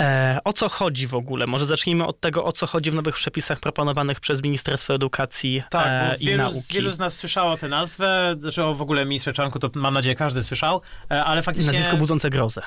[0.00, 1.46] E, O co chodzi w ogóle?
[1.46, 5.86] Może zacznijmy od tego, o co chodzi w nowych przepisach proponowanych przez Ministerstwo Edukacji Tak,
[5.86, 6.60] e, i wielu, Nauki.
[6.74, 10.16] wielu z nas słyszało tę nazwę, znaczy o w ogóle ministrze Czarnku to mam nadzieję
[10.16, 11.72] każdy słyszał, e, ale faktycznie...
[11.72, 12.62] Nazwisko budzące grozę.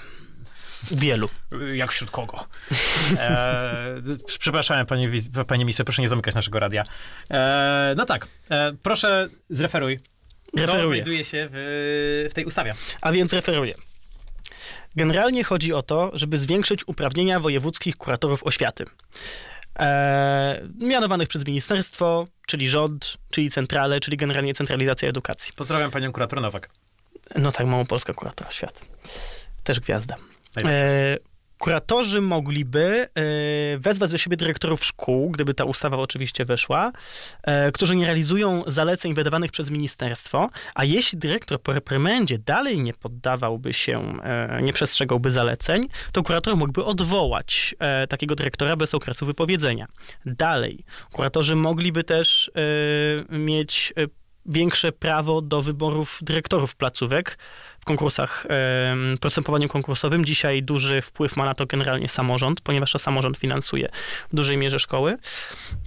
[0.91, 1.29] Wielu.
[1.73, 2.45] Jak wśród kogo?
[3.19, 3.95] E,
[4.39, 5.09] przepraszam, panie,
[5.47, 6.83] panie ministrze, proszę nie zamykać naszego radia.
[7.31, 9.99] E, no tak, e, proszę zreferuj.
[9.99, 10.87] Co Referuję.
[10.87, 12.75] znajduje się w, w tej ustawie?
[13.01, 13.75] A więc referuję.
[14.95, 18.85] Generalnie chodzi o to, żeby zwiększyć uprawnienia wojewódzkich kuratorów oświaty.
[19.79, 25.53] E, mianowanych przez ministerstwo, czyli rząd, czyli centrale, czyli generalnie centralizacja edukacji.
[25.55, 26.69] Pozdrawiam panią kurator Nowak.
[27.35, 28.81] No tak, Małopolska kurator oświaty.
[29.63, 30.15] Też gwiazda.
[30.63, 31.17] E,
[31.59, 36.91] kuratorzy mogliby e, wezwać do siebie dyrektorów szkół, gdyby ta ustawa oczywiście weszła,
[37.43, 42.93] e, którzy nie realizują zaleceń wydawanych przez ministerstwo, a jeśli dyrektor po reprymendzie dalej nie
[42.93, 44.17] poddawałby się,
[44.61, 47.75] nie przestrzegałby zaleceń, to kurator mógłby odwołać
[48.09, 49.87] takiego dyrektora bez okresu wypowiedzenia.
[50.25, 52.51] Dalej, kuratorzy mogliby też
[53.29, 53.93] mieć
[54.45, 57.37] większe prawo do wyborów dyrektorów placówek,
[57.85, 58.47] konkursach,
[59.21, 60.25] postępowaniu konkursowym.
[60.25, 63.89] Dzisiaj duży wpływ ma na to generalnie samorząd, ponieważ to samorząd finansuje
[64.31, 65.17] w dużej mierze szkoły.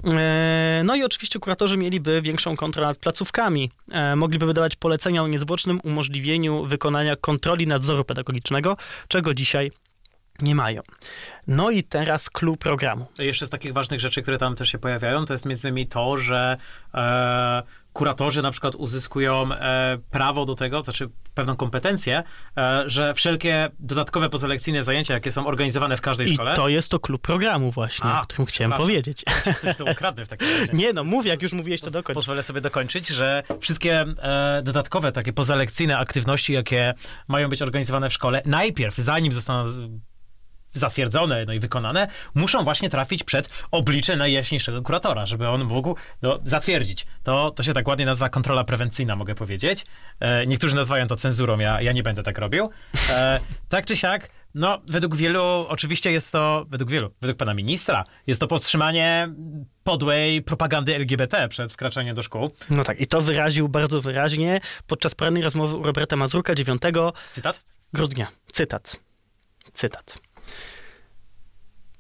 [0.05, 3.71] E, No i oczywiście kuratorzy mieliby większą kontrolę nad placówkami.
[3.93, 8.77] E, Mogliby wydawać polecenia o niezwłocznym umożliwieniu wykonania kontroli nadzoru pedagogicznego,
[9.09, 9.71] czego dzisiaj
[10.43, 10.83] Nie mają.
[11.47, 13.07] No i teraz clue programu.
[13.19, 16.17] Jeszcze z takich ważnych rzeczy, które tam też się pojawiają, to jest między innymi to,
[16.17, 16.57] że
[16.95, 17.63] e,
[17.99, 22.23] kuratorzy na przykład uzyskują e, prawo do tego, to znaczy pewną kompetencję,
[22.57, 26.55] e, że wszelkie dodatkowe pozalekcyjne zajęcia, jakie są organizowane w każdej I szkole...
[26.55, 29.25] to jest to klub programu właśnie, A, o którym chciałem powiedzieć.
[29.63, 30.73] Coś to ukradnę w takim razie.
[30.83, 32.15] Nie no, mówię, jak już mówiłeś, to dokończ.
[32.15, 36.95] Pozwolę sobie dokończyć, że wszystkie e, dodatkowe takie pozalekcyjne aktywności, jakie
[37.29, 39.65] mają być organizowane w szkole, najpierw, zanim zostaną
[40.73, 46.39] zatwierdzone no i wykonane, muszą właśnie trafić przed oblicze najjaśniejszego kuratora, żeby on mógł no,
[46.45, 47.07] zatwierdzić.
[47.23, 49.87] To, to się tak ładnie nazywa kontrola prewencyjna, mogę powiedzieć.
[50.21, 52.71] E, niektórzy nazywają to cenzurą, ja, ja nie będę tak robił.
[53.11, 58.05] E, tak czy siak, no, według wielu, oczywiście jest to, według wielu, według pana ministra,
[58.27, 59.29] jest to powstrzymanie
[59.85, 62.51] podłej propagandy LGBT przed wkraczaniem do szkół.
[62.71, 66.83] No tak, i to wyraził bardzo wyraźnie podczas porannej rozmowy u Roberta Mazurka 9
[67.31, 67.65] Cytat?
[67.93, 68.27] grudnia.
[68.53, 68.97] Cytat.
[69.75, 70.19] Cytat.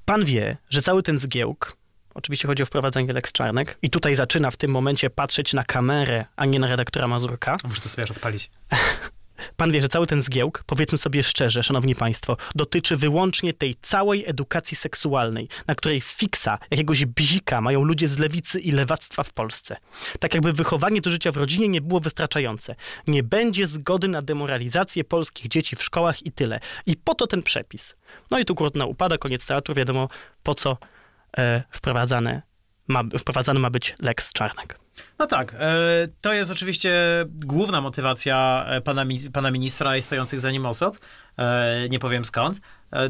[0.08, 1.76] Pan wie, że cały ten zgiełk,
[2.14, 6.24] oczywiście chodzi o wprowadzenie Lex Czarnek, i tutaj zaczyna w tym momencie patrzeć na kamerę,
[6.36, 7.56] a nie na redaktora Mazurka.
[7.64, 8.50] Muszę to sobie aż odpalić.
[9.56, 14.24] Pan wie, że cały ten zgiełk, powiedzmy sobie szczerze, szanowni państwo, dotyczy wyłącznie tej całej
[14.26, 19.76] edukacji seksualnej, na której fiksa, jakiegoś bzika mają ludzie z lewicy i lewactwa w Polsce.
[20.20, 22.74] Tak jakby wychowanie do życia w rodzinie nie było wystarczające.
[23.06, 26.60] Nie będzie zgody na demoralizację polskich dzieci w szkołach i tyle.
[26.86, 27.96] I po to ten przepis.
[28.30, 30.08] No i tu kurna upada, koniec teatru, wiadomo
[30.42, 30.78] po co
[31.38, 32.42] e, wprowadzane
[32.88, 34.78] ma, wprowadzany ma być Lex Czarnek.
[35.18, 36.92] No tak, e, to jest oczywiście
[37.28, 40.98] główna motywacja e, pana, pana ministra i stojących za nim osób.
[41.38, 42.60] E, nie powiem skąd.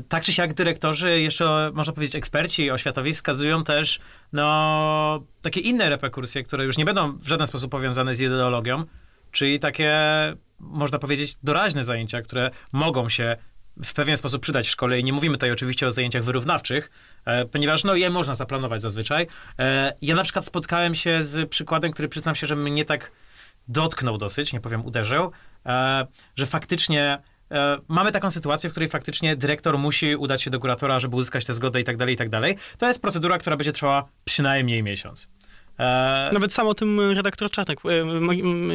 [0.09, 4.01] Tak czy siak dyrektorzy, jeszcze można powiedzieć eksperci oświatowi wskazują też
[4.33, 8.85] no, takie inne reperkusje, które już nie będą w żaden sposób powiązane z ideologią,
[9.31, 9.95] czyli takie,
[10.61, 13.37] można powiedzieć, doraźne zajęcia, które mogą się
[13.85, 16.91] w pewien sposób przydać w szkole i nie mówimy tutaj oczywiście o zajęciach wyrównawczych,
[17.25, 19.27] e, ponieważ no je można zaplanować zazwyczaj.
[19.59, 23.13] E, ja na przykład spotkałem się z przykładem, który przyznam się, że mnie tak
[23.69, 25.31] dotknął dosyć, nie powiem uderzył,
[25.67, 27.19] e, że faktycznie
[27.89, 31.55] mamy taką sytuację, w której faktycznie dyrektor musi udać się do kuratora, żeby uzyskać tę
[31.55, 32.57] zgodę i tak dalej, i tak dalej.
[32.79, 35.29] To jest procedura, która będzie trwała przynajmniej miesiąc.
[35.79, 38.05] E, Nawet sam o tym redaktor Czarnek, e,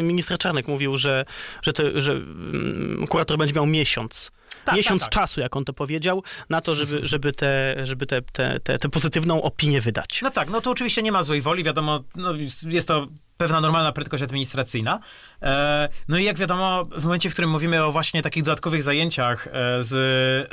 [0.04, 1.26] minister Czarnek mówił, że,
[1.62, 4.32] że, te, że mm, kurator będzie miał miesiąc.
[4.66, 5.22] Tak, miesiąc tak, tak.
[5.22, 8.90] czasu, jak on to powiedział, na to, żeby, żeby, te, żeby te, te, te, te
[8.90, 10.20] pozytywną opinię wydać.
[10.22, 12.34] No tak, no to oczywiście nie ma złej woli, wiadomo, no,
[12.68, 13.08] jest to
[13.38, 15.00] pewna normalna prędkość administracyjna.
[15.42, 19.48] E, no i jak wiadomo, w momencie, w którym mówimy o właśnie takich dodatkowych zajęciach
[19.48, 19.52] e,
[19.84, 19.94] z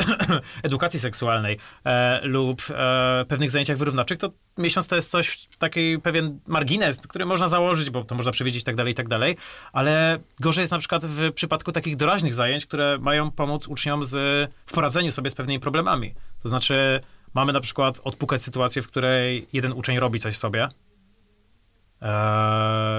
[0.63, 2.63] edukacji seksualnej e, lub
[3.29, 8.05] pewnych zajęciach wyrównawczych, to miesiąc to jest coś, taki pewien margines, który można założyć, bo
[8.05, 9.37] to można przewidzieć i tak dalej, i tak dalej,
[9.73, 14.51] ale gorzej jest na przykład w przypadku takich doraźnych zajęć, które mają pomóc uczniom z,
[14.67, 16.15] w poradzeniu sobie z pewnymi problemami.
[16.43, 17.01] To znaczy,
[17.35, 20.69] mamy na przykład odpukać sytuację, w której jeden uczeń robi coś sobie,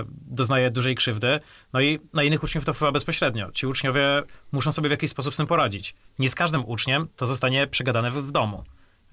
[0.09, 1.39] doznaje dużej krzywdy,
[1.73, 3.51] no i na innych uczniów to wpływa bezpośrednio.
[3.51, 5.95] Ci uczniowie muszą sobie w jakiś sposób z tym poradzić.
[6.19, 8.63] Nie z każdym uczniem to zostanie przegadane w, w domu.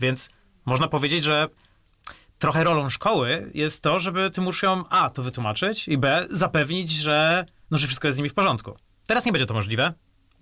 [0.00, 0.30] Więc
[0.64, 1.48] można powiedzieć, że
[2.38, 7.46] trochę rolą szkoły jest to, żeby tym uczniom A to wytłumaczyć i B zapewnić, że,
[7.70, 8.76] no, że wszystko jest z nimi w porządku.
[9.06, 9.92] Teraz nie będzie to możliwe.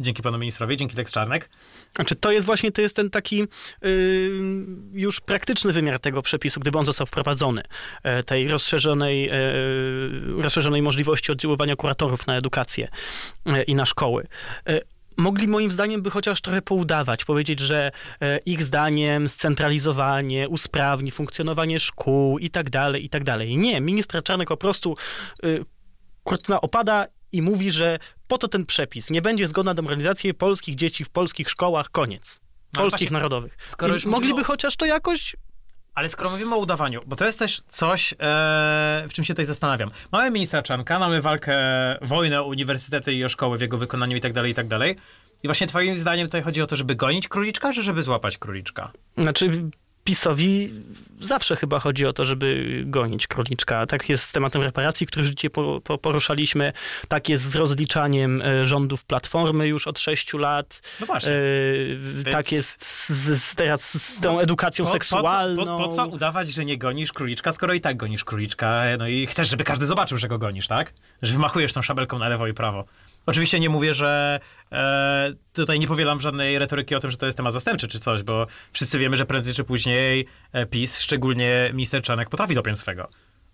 [0.00, 1.50] Dzięki panu ministrowi, dzięki Lex Czarnek.
[1.94, 4.30] Znaczy, to jest właśnie to jest ten taki yy,
[4.92, 7.62] już praktyczny wymiar tego przepisu, gdyby on został wprowadzony,
[8.02, 9.32] e, tej rozszerzonej, e,
[10.42, 12.88] rozszerzonej możliwości oddziaływania kuratorów na edukację
[13.46, 14.26] e, i na szkoły.
[15.16, 17.92] Mogli moim zdaniem by chociaż trochę poudawać, powiedzieć, że
[18.46, 23.56] ich zdaniem scentralizowanie usprawni funkcjonowanie szkół i tak dalej, i tak dalej.
[23.56, 24.96] Nie, ministra Czarnek po prostu
[25.44, 25.64] y,
[26.24, 27.06] kurtyna opada
[27.36, 29.10] i mówi, że po to ten przepis.
[29.10, 31.90] Nie będzie zgodna na demoralizację polskich dzieci w polskich szkołach.
[31.90, 32.40] Koniec.
[32.72, 33.56] No, Polskich właśnie, narodowych.
[34.06, 35.36] mogliby o- chociaż to jakoś...
[35.94, 38.16] Ale skoro mówimy o udawaniu, bo to jest też coś, e,
[39.08, 39.90] w czym się tutaj zastanawiam.
[40.12, 41.56] Mamy ministra Czanka, mamy walkę,
[42.02, 44.96] wojnę o uniwersytety i o szkoły w jego wykonaniu i tak dalej, i tak dalej.
[45.42, 48.92] I właśnie twoim zdaniem tutaj chodzi o to, żeby gonić króliczka, czy żeby złapać króliczka?
[49.18, 49.50] Znaczy,
[50.06, 50.70] PiSowi
[51.20, 53.86] zawsze chyba chodzi o to, żeby gonić króliczka.
[53.86, 56.72] Tak jest z tematem reparacji, który już dzisiaj po, po, poruszaliśmy.
[57.08, 60.82] Tak jest z rozliczaniem e, rządów Platformy już od sześciu lat.
[61.00, 61.32] No właśnie.
[62.26, 65.64] E, tak jest z, z, teraz z tą edukacją Po- seksualną.
[65.64, 69.08] Po, po, po co udawać, że nie gonisz króliczka, skoro i tak gonisz króliczka, no
[69.08, 70.92] i chcesz, żeby każdy zobaczył, że go gonisz, tak?
[71.22, 72.84] Że wymachujesz tą szabelką na lewo i prawo.
[73.26, 74.40] Oczywiście nie mówię, że
[74.72, 78.22] e, tutaj nie powielam żadnej retoryki o tym, że to jest temat zastępczy czy coś,
[78.22, 83.08] bo wszyscy wiemy, że prędzej czy później e, PiS, szczególnie minister Czanek, potrafi dopiąć swego.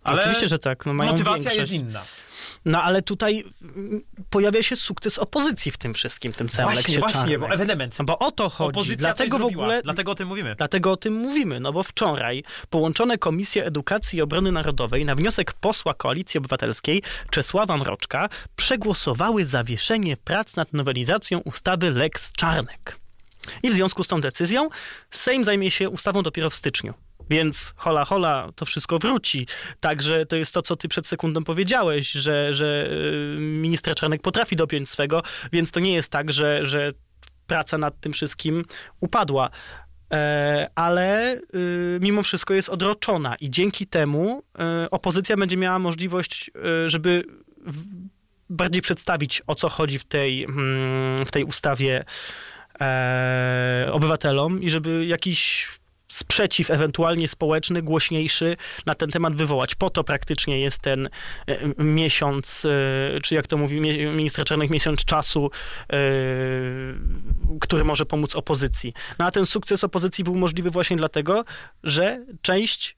[0.04, 0.86] Ale Oczywiście, że tak.
[0.86, 1.56] No, motywacja większość.
[1.56, 2.02] jest inna.
[2.64, 7.38] No ale tutaj mm, pojawia się sukces opozycji w tym wszystkim, tym całym Właśnie, właśnie,
[7.38, 7.54] bo czarnej.
[7.54, 7.98] ewenement.
[7.98, 8.70] No bo o to chodzi.
[8.70, 10.54] Opozycja Dlatego w ogóle Dlatego o tym mówimy.
[10.58, 15.52] Dlatego o tym mówimy, no bo wczoraj połączone Komisje Edukacji i Obrony Narodowej na wniosek
[15.52, 22.98] posła Koalicji Obywatelskiej Czesława Mroczka przegłosowały zawieszenie prac nad nowelizacją ustawy Lex Czarnek.
[23.62, 24.68] I w związku z tą decyzją
[25.10, 26.94] Sejm zajmie się ustawą dopiero w styczniu.
[27.32, 29.46] Więc hola hola, to wszystko wróci.
[29.80, 32.90] Także to jest to, co ty przed sekundą powiedziałeś, że, że
[33.36, 36.92] y, minister Czarnek potrafi dopiąć swego, więc to nie jest tak, że, że
[37.46, 38.64] praca nad tym wszystkim
[39.00, 39.50] upadła.
[40.12, 44.42] E, ale y, mimo wszystko jest odroczona i dzięki temu
[44.84, 46.50] y, opozycja będzie miała możliwość,
[46.86, 47.24] żeby
[48.50, 52.04] bardziej przedstawić, o co chodzi w tej, mm, w tej ustawie
[52.80, 55.68] e, obywatelom i żeby jakiś
[56.12, 59.74] sprzeciw ewentualnie społeczny, głośniejszy na ten temat wywołać.
[59.74, 61.08] Po to praktycznie jest ten
[61.46, 62.64] e, miesiąc,
[63.16, 65.50] e, czy jak to mówi mi- minister Czarnek, miesiąc czasu,
[65.92, 65.96] e,
[67.60, 68.94] który może pomóc opozycji.
[69.18, 71.44] No a ten sukces opozycji był możliwy właśnie dlatego,
[71.84, 72.96] że część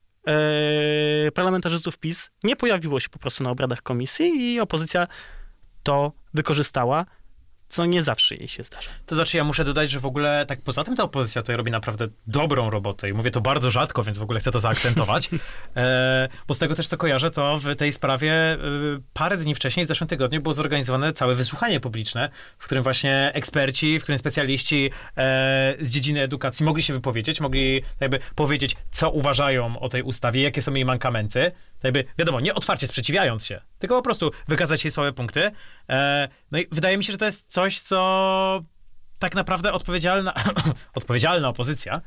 [1.34, 5.06] parlamentarzystów PiS nie pojawiło się po prostu na obradach komisji i opozycja
[5.82, 7.06] to wykorzystała,
[7.74, 8.90] co nie zawsze jej się zdarza.
[9.06, 11.70] To znaczy, ja muszę dodać, że w ogóle tak poza tym ta opozycja tutaj robi
[11.70, 15.30] naprawdę dobrą robotę i mówię to bardzo rzadko, więc w ogóle chcę to zaakcentować.
[15.76, 18.58] e, bo z tego też, co kojarzę, to w tej sprawie e,
[19.12, 23.98] parę dni wcześniej, w zeszłym tygodniu, było zorganizowane całe wysłuchanie publiczne, w którym właśnie eksperci,
[23.98, 29.78] w którym specjaliści e, z dziedziny edukacji mogli się wypowiedzieć, mogli jakby powiedzieć, co uważają
[29.78, 31.52] o tej ustawie, jakie są jej mankamenty.
[31.84, 35.50] Tak Jakby, wiadomo, nie otwarcie sprzeciwiając się, tylko po prostu wykazać jej słabe punkty.
[35.88, 38.64] E, no i wydaje mi się, że to jest coś, co
[39.18, 40.34] tak naprawdę odpowiedzialna,
[40.94, 42.00] odpowiedzialna opozycja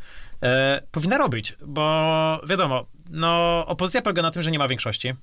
[0.44, 5.14] e, powinna robić, bo wiadomo, no opozycja polega na tym, że nie ma większości,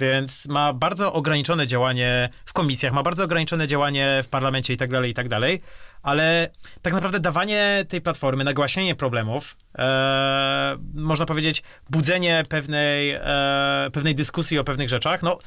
[0.00, 4.90] więc ma bardzo ograniczone działanie w komisjach, ma bardzo ograniczone działanie w parlamencie i tak
[4.90, 5.62] dalej, i tak dalej,
[6.02, 6.50] ale
[6.82, 14.58] tak naprawdę dawanie tej platformy, nagłaśnianie problemów, e, można powiedzieć, budzenie pewnej, e, pewnej dyskusji
[14.58, 15.38] o pewnych rzeczach, no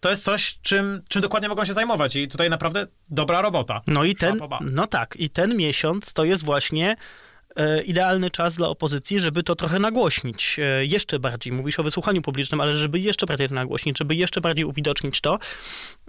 [0.00, 3.80] to jest coś, czym, czym dokładnie mogą się zajmować i tutaj naprawdę dobra robota.
[3.86, 6.96] No i ten, no tak, i ten miesiąc to jest właśnie
[7.84, 11.52] idealny czas dla opozycji, żeby to trochę nagłośnić e, jeszcze bardziej.
[11.52, 15.38] Mówisz o wysłuchaniu publicznym, ale żeby jeszcze bardziej to nagłośnić, żeby jeszcze bardziej uwidocznić to,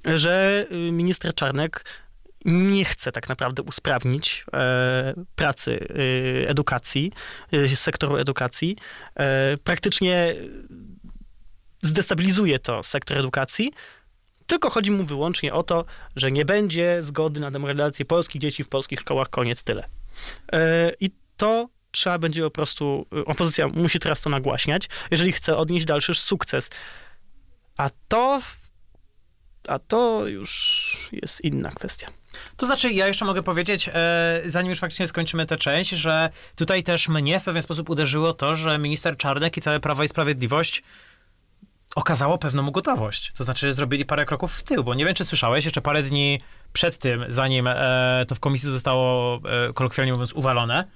[0.06, 1.86] że y, minister Czarnek
[2.46, 7.12] nie chce tak naprawdę usprawnić e, pracy y, edukacji,
[7.54, 8.78] y, sektoru edukacji.
[9.16, 10.36] E, praktycznie
[11.82, 13.72] zdestabilizuje to sektor edukacji,
[14.48, 18.70] tylko chodzi mu wyłącznie o to, że nie będzie zgody na demoralizację polskich dzieci w
[18.70, 19.84] polskich szkołach, koniec, tyle.
[20.52, 25.58] E, I to trzeba będzie po prostu, y, opozycja musi teraz to nagłaśniać, jeżeli chce
[25.58, 26.70] odnieść dalszy sukces.
[27.78, 28.42] A to,
[29.68, 32.08] a to już jest inna kwestia.
[32.58, 36.84] To znaczy, ja jeszcze mogę powiedzieć, e, zanim już faktycznie skończymy tę część, że tutaj
[36.84, 40.84] też mnie w pewien sposób uderzyło to, że minister Czarnek i całe Prawo i Sprawiedliwość
[41.96, 43.32] okazało pewną gotowość.
[43.38, 46.42] To znaczy, zrobili parę kroków w tył, bo nie wiem, czy słyszałeś, jeszcze parę dni
[46.74, 50.88] przed tym, zanim e, to w komisji zostało, e, kolokwialnie mówiąc, uwalone,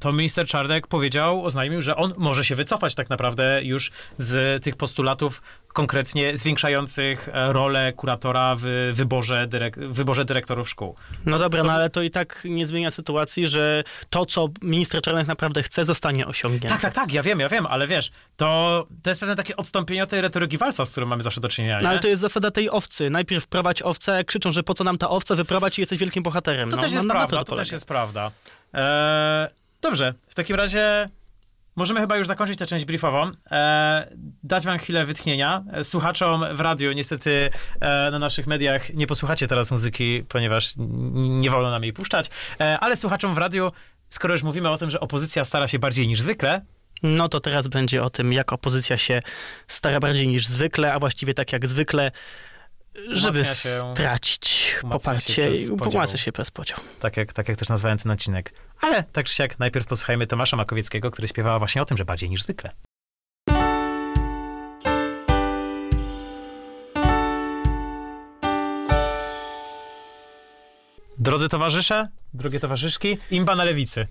[0.00, 4.76] to minister Czarnek powiedział, oznajmił, że on może się wycofać tak naprawdę już z tych
[4.76, 10.96] postulatów konkretnie zwiększających e, rolę kuratora w wyborze, dyrek- wyborze dyrektorów szkół.
[11.26, 15.02] No dobra, to- no ale to i tak nie zmienia sytuacji, że to, co minister
[15.02, 16.68] Czarnek naprawdę chce, zostanie osiągnięte.
[16.68, 20.02] Tak, tak, tak, ja wiem, ja wiem, ale wiesz, to, to jest pewne takie odstąpienie
[20.02, 21.78] od tej retoryki walca, z którą mamy zawsze do czynienia.
[21.82, 23.10] No ale to jest zasada tej owcy.
[23.10, 26.70] Najpierw prowadź jak krzyczą, że po co nam ta owca, wyprowadź i jesteś wielkim bohaterem.
[26.70, 28.30] To no, też no, jest no, prawda, to, to, też jest prawda.
[28.72, 29.48] Eee,
[29.80, 31.08] dobrze, w takim razie
[31.76, 33.30] możemy chyba już zakończyć tę część briefową.
[33.50, 34.06] Eee,
[34.42, 35.64] dać wam chwilę wytchnienia.
[35.72, 40.72] E, Słuchaczom w radiu niestety e, na naszych mediach nie posłuchacie teraz muzyki, ponieważ
[41.16, 42.30] nie wolno nam jej puszczać,
[42.60, 43.72] e, ale słuchaczom w radiu,
[44.08, 46.60] skoro już mówimy o tym, że opozycja stara się bardziej niż zwykle,
[47.02, 49.20] No to teraz będzie o tym, jak opozycja się
[49.68, 52.10] stara bardziej niż zwykle, a właściwie tak jak zwykle,
[53.12, 56.78] żeby się- stracić poparcie i pomacę się przez podział.
[57.00, 58.54] tak jak, tak jak też nazwałem ten odcinek.
[58.80, 62.30] Ale tak czy siak, najpierw posłuchajmy Tomasza Makowieckiego, który śpiewała właśnie o tym, że bardziej
[62.30, 62.70] niż zwykle.
[71.18, 74.06] Drodzy towarzysze, drogie towarzyszki, imba na lewicy.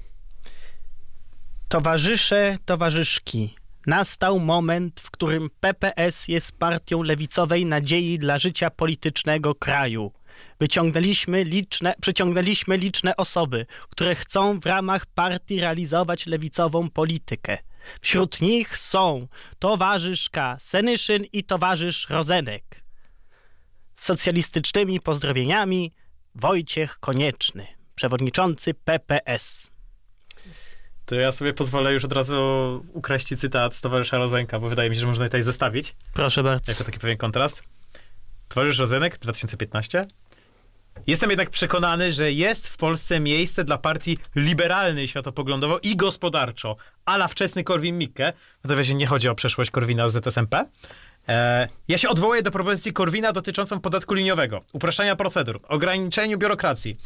[1.68, 3.56] Towarzysze, towarzyszki,
[3.90, 10.12] nastał moment, w którym PPS jest partią lewicowej nadziei dla życia politycznego kraju.
[10.60, 17.58] Wyciągnęliśmy liczne, przyciągnęliśmy liczne osoby, które chcą w ramach partii realizować lewicową politykę.
[18.02, 19.28] Wśród nich są
[19.60, 22.84] towarzyszka Senyszyn i towarzysz Rozenek.
[23.96, 25.92] socjalistycznymi pozdrowieniami
[26.36, 29.69] Wojciech Konieczny, przewodniczący PPS.
[31.10, 32.38] To ja sobie pozwolę już od razu
[32.94, 36.72] ukraść cytat z towarzysza Rozenka, bo wydaje mi się, że można tutaj zestawić, Proszę bardzo.
[36.72, 37.64] jako taki pewien kontrast.
[38.48, 40.06] Towarzysz Rozenek, 2015.
[41.08, 47.28] Jestem jednak przekonany, że jest w Polsce miejsce dla partii liberalnej światopoglądowo i gospodarczo, ala
[47.28, 48.34] wczesny Korwin-Mikke.
[48.64, 50.66] W nawiasie nie chodzi o przeszłość Korwina z ZSMP.
[51.28, 56.98] E, ja się odwołuję do propozycji Korwina dotyczącą podatku liniowego, upraszczania procedur, ograniczeniu biurokracji.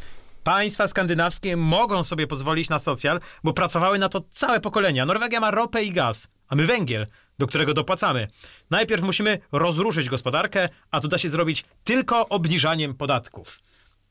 [0.43, 5.05] Państwa skandynawskie mogą sobie pozwolić na socjal, bo pracowały na to całe pokolenia.
[5.05, 7.07] Norwegia ma ropę i gaz, a my węgiel,
[7.39, 8.27] do którego dopłacamy.
[8.69, 13.59] Najpierw musimy rozruszyć gospodarkę, a to da się zrobić tylko obniżaniem podatków.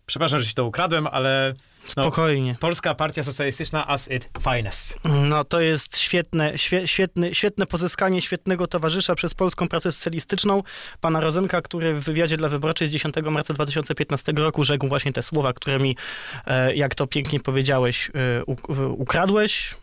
[0.07, 1.55] Przepraszam, że się to ukradłem, ale
[1.97, 2.57] no, Spokojnie.
[2.61, 4.99] Polska Partia Socjalistyczna as it finest.
[5.05, 10.62] No to jest świetne, świe, świetne, świetne pozyskanie świetnego towarzysza przez Polską Partię Socjalistyczną,
[11.01, 15.23] pana Rozenka, który w wywiadzie dla Wyborczej z 10 marca 2015 roku rzekł właśnie te
[15.23, 15.97] słowa, które mi,
[16.47, 18.45] e, jak to pięknie powiedziałeś, e,
[18.88, 19.75] ukradłeś.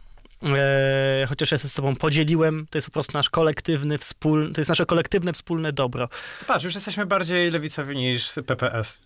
[0.43, 4.61] E, chociaż ja się z tobą podzieliłem, to jest po prostu nasz kolektywny, wspólny, to
[4.61, 6.09] jest nasze kolektywne, wspólne dobro.
[6.47, 9.01] Patrz, już jesteśmy bardziej lewicowi niż PPS.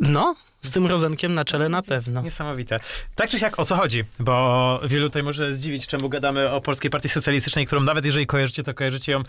[0.00, 2.22] No, z tym Rozenkiem na czele na pewno.
[2.22, 2.76] Niesamowite.
[3.14, 4.04] Tak czy siak, o co chodzi?
[4.18, 8.62] Bo wielu tutaj może zdziwić, czemu gadamy o Polskiej Partii Socjalistycznej, którą nawet jeżeli kojarzycie,
[8.62, 9.22] to kojarzycie ją,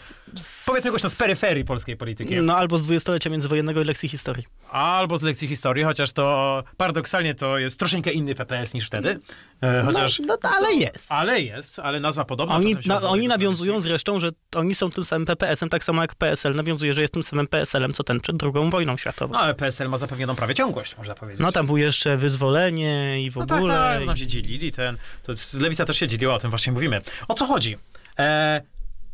[0.65, 2.35] powiedzmy głośno, z peryferii polskiej polityki.
[2.41, 4.45] No albo z dwudziestolecia międzywojennego i lekcji historii.
[4.71, 9.19] Albo z lekcji historii, chociaż to paradoksalnie to jest troszeczkę inny PPS niż wtedy.
[9.61, 10.19] E, chociaż...
[10.19, 11.11] No, no ale jest.
[11.11, 12.55] Ale jest, ale nazwa podobna.
[12.55, 16.55] Oni, na, oni nawiązują zresztą, że oni są tym samym PPS-em, tak samo jak PSL
[16.55, 19.33] nawiązuje, że jest tym samym PSL-em, co ten przed drugą wojną światową.
[19.33, 21.41] No ale PSL ma zapewnioną prawie ciągłość, można powiedzieć.
[21.41, 23.73] No tam był jeszcze wyzwolenie i w No tak, ogóle.
[23.73, 27.01] tak, tam się dzielili, ten, to Lewica też się dzieliła, o tym właśnie mówimy.
[27.27, 27.77] O co chodzi?
[28.19, 28.61] E,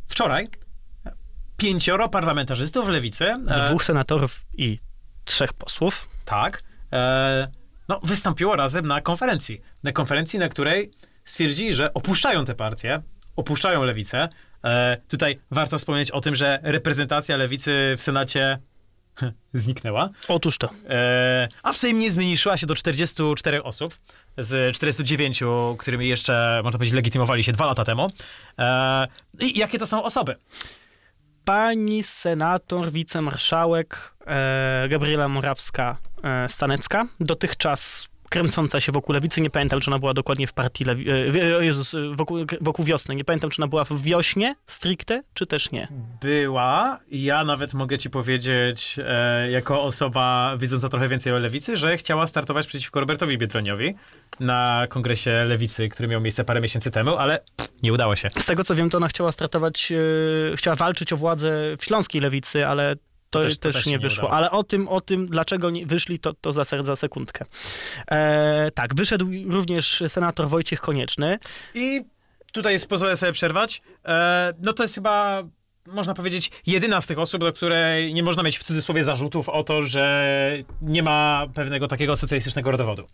[0.08, 0.48] wczoraj
[1.58, 4.80] pięcioro parlamentarzystów Lewicy, e, Dwóch senatorów i
[5.26, 6.10] trzech posłów.
[6.26, 7.48] tak, e,
[7.90, 9.62] no, wystąpiło razem na konferencji.
[9.84, 10.92] Na konferencji, na której
[11.26, 13.02] stwierdzili, że opuszczają tę partię,
[13.36, 14.30] opuszczają Lewicę.
[14.64, 18.60] E, tutaj warto wspomnieć o tym, że reprezentacja Lewicy w Senacie
[19.54, 20.10] zniknęła.
[20.28, 20.70] Otóż to.
[20.90, 23.96] E, a w Sejmie zmniejszyła się do 44 osób
[24.38, 25.44] z 49,
[25.78, 28.12] którymi jeszcze, można powiedzieć, legitymowali się dwa lata temu.
[28.60, 29.08] E,
[29.40, 30.36] I jakie to są osoby?
[31.46, 38.08] Pani senator, wicemarszałek e, Gabriela Morawska-Stanecka, dotychczas
[38.40, 39.42] kręcąca się wokół lewicy.
[39.42, 41.10] Nie pamiętam, czy ona była dokładnie w partii lewi-
[41.54, 43.16] e, o Jezus, wokół, wokół wiosny.
[43.16, 45.88] Nie pamiętam, czy ona była w wiośnie stricte, czy też nie.
[46.22, 51.98] Była, ja nawet mogę ci powiedzieć, e, jako osoba wiedząca trochę więcej o lewicy, że
[51.98, 53.96] chciała startować przeciwko Robertowi Biedroniowi
[54.40, 57.40] na kongresie lewicy, który miał miejsce parę miesięcy temu, ale
[57.84, 58.30] nie udało się.
[58.30, 59.92] Z tego co wiem, to ona chciała startować,
[60.54, 62.96] e, chciała walczyć o władzę w śląskiej lewicy, ale
[63.40, 64.24] to, też, też- nie nie wyszło.
[64.24, 64.34] udało.
[64.38, 67.46] ale o tym, o tym, dlaczego nie wyszli, to, to za, za sekundkę.
[68.12, 71.40] E, tak, wyszedł również senator Wojciech Konieczny.
[71.74, 72.02] I
[72.54, 73.82] tutaj jest, pozwolę sobie przerwać.
[74.06, 75.44] E, no to jest chyba,
[75.88, 79.64] można powiedzieć, jedyna z tych osób, do której nie można mieć w cudzysłowie zarzutów o
[79.64, 80.26] to, że
[80.82, 83.08] nie ma pewnego takiego socjalistycznego rodowodu.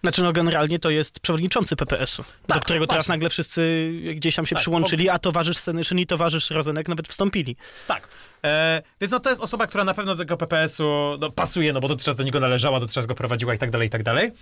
[0.00, 3.12] Znaczy, no generalnie to jest przewodniczący PPS-u, do Tak, którego teraz właśnie.
[3.12, 7.56] nagle wszyscy gdzieś tam się Tak, przyłączyli, a towarzysz Senyszyn i towarzysz Rozenek nawet wstąpili.
[7.88, 8.08] Tak.
[8.46, 10.84] E, więc no to jest osoba, która na pewno do tego PPS-u
[11.20, 13.90] no, pasuje, no bo dotychczas do niego należała, dotychczas go prowadziła i tak dalej, i
[13.90, 14.32] tak dalej.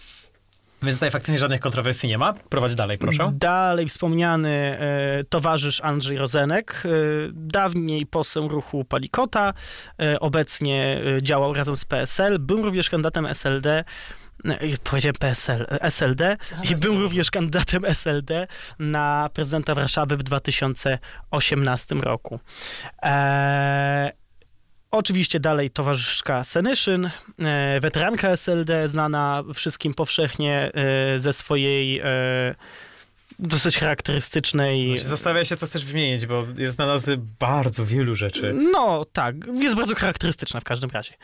[0.82, 2.32] Więc tutaj faktycznie żadnych kontrowersji nie ma.
[2.32, 3.32] Prowadź dalej, proszę.
[3.34, 6.88] Dalej wspomniany e, towarzysz Andrzej Rozenek, e,
[7.32, 9.54] dawniej poseł ruchu Palikota,
[10.02, 13.84] e, obecnie działał razem z PSL, był również kandydatem SLD,
[14.84, 16.36] powiedziałem PSL, SLD
[16.70, 18.46] i był również kandydatem SLD
[18.78, 22.40] na prezydenta Warszawy w 2018 roku.
[23.02, 24.12] E,
[24.90, 32.02] Oczywiście dalej towarzyszka Senyszyn, e, weteranka SLD, znana wszystkim powszechnie e, ze swojej
[33.38, 34.88] dosyć charakterystycznej...
[34.88, 38.54] Właśnie Zastanawia się, co chcesz wymienić, bo jest na nas bardzo wielu rzeczy.
[38.72, 41.14] No tak, jest bardzo charakterystyczna w każdym razie.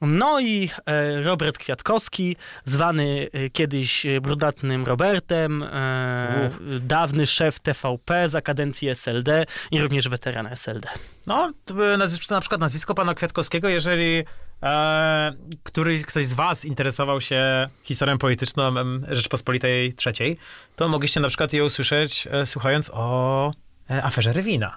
[0.00, 8.40] No i e, Robert Kwiatkowski, zwany e, kiedyś brudatnym Robertem, e, dawny szef TVP za
[8.42, 10.88] kadencji SLD i również weteran SLD.
[11.26, 11.74] No, to
[12.30, 14.24] na przykład nazwisko pana Kwiatkowskiego, jeżeli
[14.62, 15.32] e,
[15.62, 18.74] któryś, ktoś z was interesował się historią polityczną
[19.08, 20.38] Rzeczpospolitej III,
[20.76, 23.52] to mogliście na przykład je usłyszeć e, słuchając o
[23.90, 24.76] e, aferze Rewina.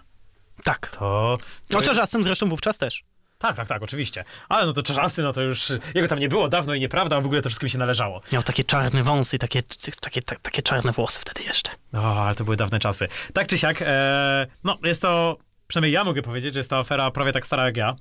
[0.63, 0.88] Tak.
[0.89, 1.38] To, to
[1.70, 3.03] No jest- Czarzastym zresztą wówczas też.
[3.39, 4.25] Tak, tak, tak, oczywiście.
[4.49, 7.21] Ale no to Czarzasty, no to już jego tam nie było dawno i nieprawda, a
[7.21, 8.21] w ogóle to wszystkim się należało.
[8.33, 9.61] Miał takie czarne wąsy i takie,
[10.01, 11.71] takie, takie, takie czarne włosy wtedy jeszcze.
[11.93, 13.07] O, ale to były dawne czasy.
[13.33, 15.37] Tak czy siak, e, no jest to,
[15.67, 17.95] przynajmniej ja mogę powiedzieć, że jest to afera prawie tak stara jak ja.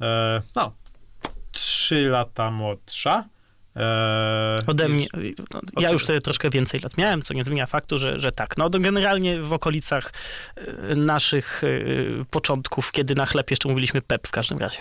[0.00, 0.72] E, no,
[1.52, 3.24] trzy lata młodsza.
[3.76, 5.06] E, Ode mnie,
[5.54, 8.56] no, ja już wtedy troszkę więcej lat miałem, co nie zmienia faktu, że, że tak.
[8.56, 10.12] No generalnie w okolicach
[10.56, 14.78] e, naszych e, początków, kiedy na chleb jeszcze mówiliśmy pep w każdym razie.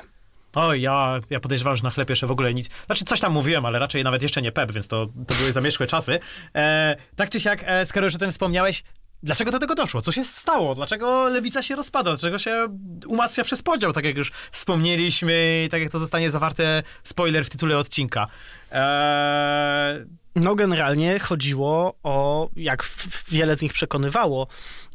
[0.55, 2.69] O, ja, ja podejrzewam, że na chleb jeszcze w ogóle nic.
[2.85, 5.87] Znaczy, coś tam mówiłem, ale raczej nawet jeszcze nie pep, więc to, to były zamierzchłe
[5.87, 6.19] czasy.
[6.55, 8.83] E, tak czy siak, e, skoro już o tym wspomniałeś,
[9.23, 10.01] dlaczego do tego doszło?
[10.01, 10.75] Co się stało?
[10.75, 12.11] Dlaczego lewica się rozpada?
[12.11, 12.67] Dlaczego się
[13.07, 17.49] umacnia przez podział, tak jak już wspomnieliśmy, i tak jak to zostanie zawarte, spoiler w
[17.49, 18.27] tytule odcinka.
[18.71, 20.05] E,
[20.35, 22.89] No generalnie chodziło o, jak
[23.31, 24.47] wiele z nich przekonywało,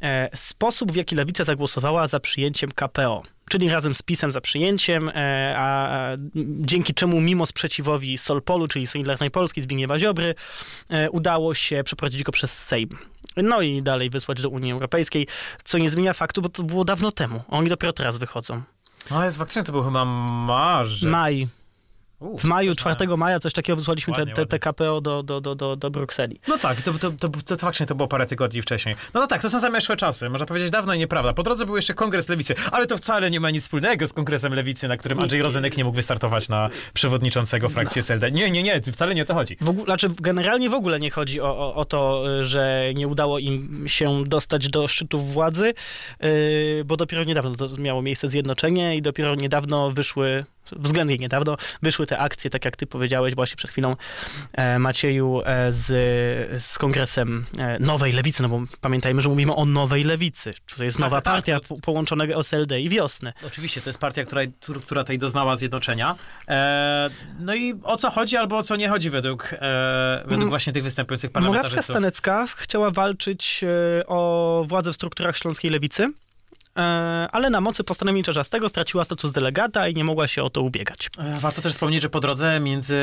[0.03, 3.23] e, sposób, w jaki lewica zagłosowała za przyjęciem KPO.
[3.51, 6.17] Czyli razem z PiSem za przyjęciem, e, a a
[6.61, 10.35] dzięki czemu mimo sprzeciwowi Solpolu, czyli Solidarnej Polski, Zbigniewa Ziobry,
[10.91, 12.89] e, udało się przeprowadzić go przez Sejm.
[13.37, 15.27] No i dalej wysłać do Unii Europejskiej,
[15.65, 17.43] co nie zmienia faktu, bo to było dawno temu.
[17.49, 18.63] Oni dopiero teraz wychodzą.
[19.11, 21.11] no jest faktycznie, to był chyba marzec.
[21.11, 21.47] Maj.
[22.21, 22.97] W maju, to znałem.
[22.97, 24.59] 4 maja, coś takiego wysłaliśmy te, Ładnie, te, te.
[24.59, 26.41] KPO do, do, do, do, Brukseli.
[26.49, 28.97] No tak, to, to, to, to, faktycznie to było parę tygodni wcześniej.
[29.15, 31.33] No, tak, to są zamierzchłe czasy, można powiedzieć dawno i nieprawda.
[31.33, 34.55] Po drodze był jeszcze kongres lewicy, ale to wcale nie ma nic wspólnego z kongresem
[34.55, 38.33] lewicy, na którym Andrzej Rozenek nie mógł wystartować na przewodniczącego frakcji SLD.
[38.33, 39.57] Nie, nie, nie, wcale nie o to chodzi.
[39.61, 43.39] W ogóle, znaczy generalnie w ogóle nie chodzi o, o, o to, że nie udało
[43.39, 45.75] im się dostać do szczytów władzy,
[46.21, 50.45] yy, bo dopiero niedawno to miało miejsce zjednoczenie i dopiero niedawno wyszły,
[50.77, 53.97] względnie niedawno, wyszły te akcje, tak jak ty powiedziałeś właśnie przed chwilą,
[54.53, 55.87] e, Macieju, e, z,
[56.65, 60.53] z kongresem e, Nowej Lewicy, no bo pamiętajmy, że mówimy o Nowej Lewicy.
[60.77, 61.35] To jest Tak, nowa tak, tak.
[61.35, 63.33] partia po- połączonego SLD i Wiosny.
[63.47, 64.43] Oczywiście, to jest partia, która,
[64.87, 66.15] która tutaj doznała zjednoczenia.
[67.39, 69.51] No i o co chodzi albo o co nie chodzi według,
[70.21, 70.49] według Mm.
[70.51, 71.85] właśnie tych występujących parlamentarzystów.
[71.85, 73.65] Stanecka chciała walczyć
[74.07, 76.09] o władzę w strukturach śląskiej lewicy,
[77.33, 81.11] ale na mocy postanowień Czerzastego straciła status delegata i nie mogła się o to ubiegać.
[81.19, 82.99] E, Warto też wspomnieć, że po drodze między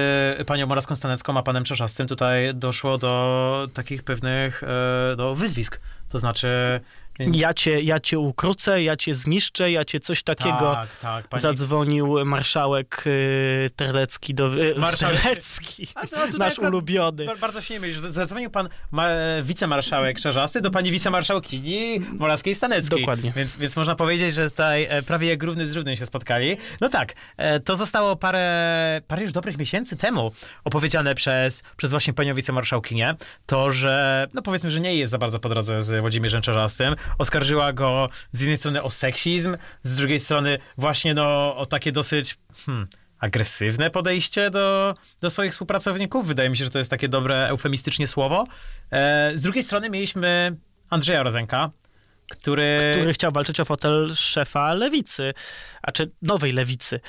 [0.47, 5.79] panią Morawską Stanecką a panem Czerzastym tutaj doszło do takich pewnych e, do wyzwisk.
[6.09, 6.81] To znaczy...
[7.19, 10.59] Ja cię, ja cię ukrócę, ja cię zniszczę, ja cię coś takiego.
[10.59, 11.27] Tak, tak.
[11.27, 11.41] Pani...
[11.41, 14.55] Zadzwonił marszałek y, Terlecki do...
[14.63, 17.25] Y, Marszałek- Terlecki, A to tutaj nasz ulubiony.
[17.25, 17.97] Bar- bardzo się nie mylisz.
[17.99, 19.07] Zadzwonił pan ma,
[19.43, 22.99] wicemarszałek Czerzasty do pani wicemarszałkini Morawskiej Staneckiej.
[22.99, 23.33] Dokładnie.
[23.35, 26.57] Więc, więc można powiedzieć, że tutaj e, prawie jak równy z równym się spotkali.
[26.81, 30.31] No tak, e, to zostało parę, parę już dobrych miesięcy temu
[30.63, 33.15] opowiedziane przez, przez właśnie panią wicemarszałkinię.
[33.45, 36.95] To, że no powiedzmy, że nie jest za bardzo po drodze z Włodzimierzem Czerzastym.
[37.17, 42.37] Oskarżyła go z jednej strony o seksizm, z drugiej strony właśnie no o takie dosyć...
[42.65, 42.87] Hmm,
[43.19, 46.27] agresywne podejście do, do swoich współpracowników.
[46.27, 48.47] Wydaje mi się, że to jest takie dobre, eufemistycznie słowo.
[48.91, 50.57] E, z drugiej strony mieliśmy
[50.89, 51.71] Andrzeja Rozenka,
[52.31, 52.91] który...
[52.91, 55.33] który chciał walczyć o fotel szefa lewicy,
[55.81, 56.99] a czy nowej lewicy.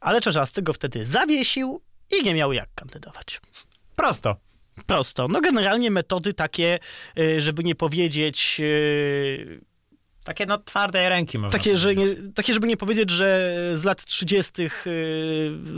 [0.00, 1.82] Ale Czerzasty go wtedy zawiesił
[2.20, 3.40] i nie miał jak kandydować.
[3.96, 4.36] Prosto.
[4.86, 5.28] Prosto.
[5.28, 6.78] No generalnie metody takie,
[7.18, 9.60] y, żeby nie powiedzieć, y,
[10.26, 14.04] Takie no twarde ręki można takie, że nie, takie, żeby nie powiedzieć, że z lat
[14.04, 14.62] 30.
[14.62, 14.68] y,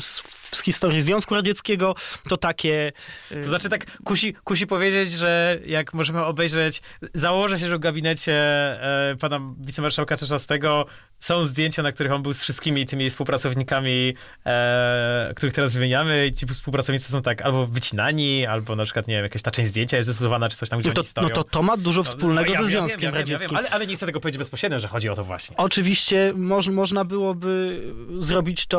[0.00, 0.22] z,
[0.54, 1.94] z historii Związku Radzieckiego,
[2.28, 2.92] to takie...
[3.32, 6.82] y, To znaczy tak kusi, kusi powiedzieć, że jak możemy obejrzeć,
[7.14, 10.86] założę się, że w gabinecie e, pana wicemarszałka Czerzastego
[11.20, 14.14] są zdjęcia, na których on był z wszystkimi tymi współpracownikami,
[14.46, 19.14] e, których teraz wymieniamy i ci współpracownicy są tak albo wycinani, albo na przykład, nie
[19.14, 21.44] wiem, jakaś ta część zdjęcia jest zastosowana, czy coś tam, gdzie no, to, no to
[21.44, 23.56] to ma dużo No, wspólnego ja ze wiem, ja Związkiem wiem, ja wiem, Radzieckim.
[23.56, 25.56] ale, ale nie chcę tego powiedzieć bezpośrednio, że chodzi o to właśnie.
[25.56, 27.82] Oczywiście moż, można byłoby
[28.18, 28.78] zrobić to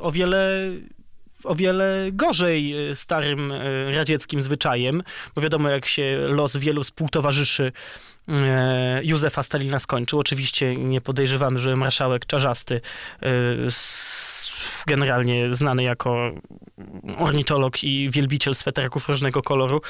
[0.00, 0.70] o wiele,
[1.44, 5.02] o wiele gorzej y, starym y, radzieckim zwyczajem,
[5.34, 7.72] bo wiadomo, jak się los wielu współtowarzyszy
[8.28, 10.18] e, Józefa Stalina skończył.
[10.18, 12.80] Oczywiście nie podejrzewamy, że marszałek Czarzasty,
[13.22, 13.28] e,
[14.86, 16.32] generalnie znany jako
[17.18, 19.80] ornitolog i wielbiciel sweteraków różnego koloru,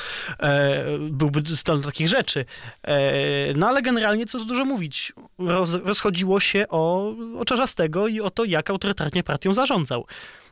[0.41, 2.45] e, byłby zdolny do takich rzeczy.
[2.83, 8.21] E, no ale generalnie, co tu dużo mówić, roz, rozchodziło się o, o Czarzastego i
[8.21, 10.07] o to, jak autorytarnie partią zarządzał.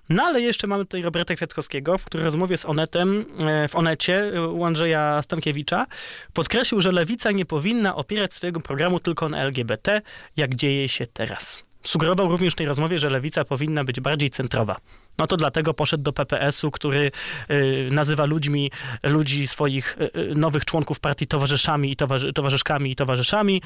[0.08, 4.32] No ale jeszcze mamy tutaj Roberta Kwiatkowskiego, w której rozmowie z Onetem, e, w Onecie
[4.52, 5.86] u Andrzeja Stankiewicza
[6.32, 10.02] podkreślił, że lewica nie powinna opierać swojego programu tylko na LGBT,
[10.36, 11.69] jak dzieje się teraz.
[11.82, 14.76] Sugerował również w tej rozmowie, że lewica powinna być bardziej centrowa.
[15.18, 17.12] No to dlatego poszedł do PPS-u, który
[17.50, 18.70] y, nazywa ludźmi,
[19.02, 23.62] ludzi swoich y, y, nowych członków partii towarzyszami i towarzy, towarzyszkami i towarzyszami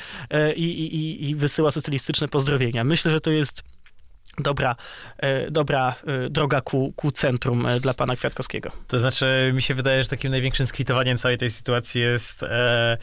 [0.57, 2.85] i, i, wysyła socjalistyczne pozdrowienia.
[2.85, 3.63] Myślę, że to jest
[4.39, 4.77] dobra,
[5.51, 5.95] dobra
[6.31, 8.71] droga ku, ku centrum dla pana Kwiatkowskiego.
[8.89, 12.99] To znaczy, mi się wydaje, że takim największym skwitowaniem całej tej sytuacji jest e,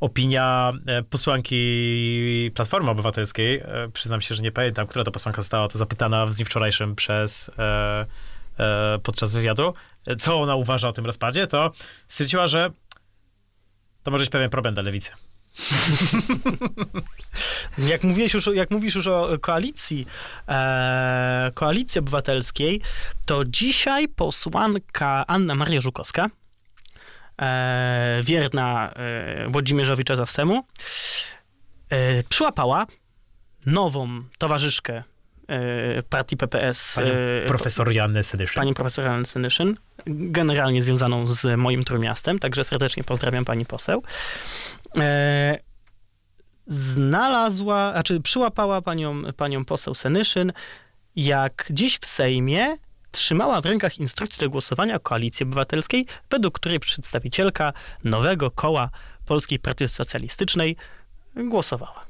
[0.00, 3.56] opinia e, posłanki Platformy Obywatelskiej.
[3.56, 6.94] E, przyznam się, że nie pamiętam, która to posłanka została to zapytana w dniu wczorajszym
[6.94, 8.06] przez, e,
[9.02, 9.74] podczas wywiadu,
[10.18, 11.72] co ona uważa o tym rozpadzie, to
[12.08, 12.70] stwierdziła, że
[14.02, 15.10] to może być pewien problem dla lewicy.
[17.78, 20.06] Jak już, jak mówisz już o koalicji,
[20.48, 22.80] e, koalicji obywatelskiej,
[23.26, 26.30] to dzisiaj posłanka Anna Maria Żukowska,
[28.22, 30.64] wierna e, Włodzimierzowi Czasastemu,
[31.90, 32.86] e, przyłapała
[33.66, 35.02] nową towarzyszkę
[35.48, 38.54] e, partii PPS, Panią e, profesor Janny Sedyszyn.
[38.54, 39.76] panią profesor Ann Senyszyn,
[40.06, 44.02] generalnie związaną z moim Trójmiastem, także serdecznie pozdrawiam pani poseł.
[44.96, 45.58] E,
[46.66, 50.52] znalazła, znaczy przyłapała panią, panią poseł Senyszyn,
[51.16, 52.76] jak dziś w Sejmie
[53.14, 57.72] trzymała w rękach instrukcję do głosowania Koalicji Obywatelskiej, według której przedstawicielka
[58.04, 58.90] nowego koła
[59.26, 60.76] Polskiej Partii Socjalistycznej
[61.36, 62.06] głosowała.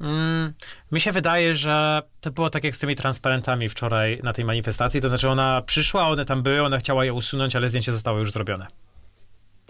[0.00, 0.52] Mm,
[0.92, 5.00] mi się wydaje, że to było tak jak z tymi transparentami wczoraj na tej manifestacji.
[5.00, 8.32] To znaczy, ona przyszła, one tam były, ona chciała je usunąć, ale zdjęcie zostało już
[8.32, 8.66] zrobione.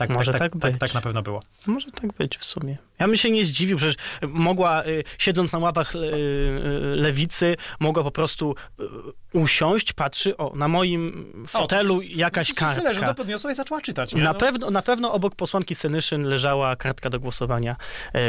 [0.01, 0.80] Tak, Może tak, tak tak, tak, być.
[0.80, 1.42] tak na pewno było.
[1.66, 2.76] Może tak być w sumie.
[2.98, 3.96] Ja bym się nie zdziwił, przecież
[4.28, 6.11] mogła, y, siedząc na łapach y, y,
[6.96, 8.84] lewicy, mogła po prostu y,
[9.32, 13.14] usiąść, patrzy, o, na moim fotelu jakaś kartka.
[13.14, 14.14] podniosła i zaczęła czytać.
[14.14, 17.76] Na, pewno, na pewno obok posłanki Senyszyn leżała kartka do głosowania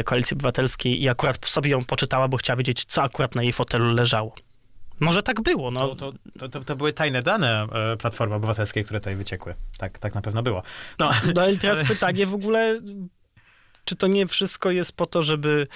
[0.04, 3.94] Koalicji Obywatelskiej i akurat sobie ją poczytała, bo chciała wiedzieć, co akurat na jej fotelu
[3.94, 4.34] leżało.
[5.02, 5.94] Może tak było, no.
[5.94, 9.54] To, to, to, to, były tajne dane e, Platformy Obywatelskiej, które tutaj wyciekły.
[9.78, 10.62] Tak, tak na pewno było.
[10.98, 12.80] No, No i teraz pytanie w ogóle,
[13.84, 15.66] czy to nie wszystko jest po to, żeby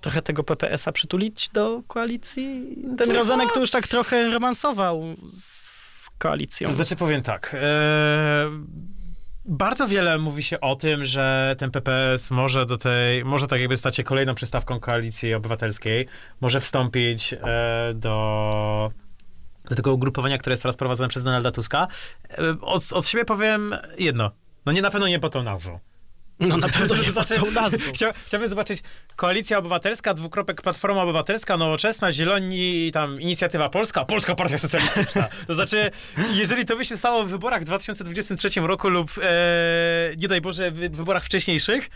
[0.00, 2.76] trochę tego PPS-a przytulić do koalicji?
[2.98, 3.10] Ten?
[3.10, 6.68] Rozenek to już tak trochę romansował z koalicją.
[6.68, 7.54] To znaczy powiem tak.
[7.54, 8.50] E,
[9.48, 13.76] bardzo wiele mówi się o tym, że ten PPS może do tej, może tak jakby
[13.76, 16.06] stać się kolejną przystawką koalicji obywatelskiej,
[16.40, 17.38] może wstąpić e,
[17.94, 18.90] do,
[19.68, 21.86] do tego ugrupowania, które jest teraz prowadzone przez Donalda Tuska.
[22.30, 24.30] E, od, od siebie powiem jedno.
[24.66, 25.78] No nie na pewno nie po tą nazwą.
[26.40, 27.92] No na pewno nie znaczy, tą nazwą.
[27.94, 28.82] Chcia, chciałbym zobaczyć
[29.16, 35.28] Koalicja Obywatelska, dwukropek Platforma Obywatelska, Nowoczesna, Zieloni, i tam Inicjatywa Polska, Polska Partia Socjalistyczna.
[35.46, 35.90] To znaczy,
[36.32, 40.70] jeżeli to by się stało w wyborach w 2023 roku lub, e, nie daj Boże,
[40.70, 41.90] w wyborach wcześniejszych,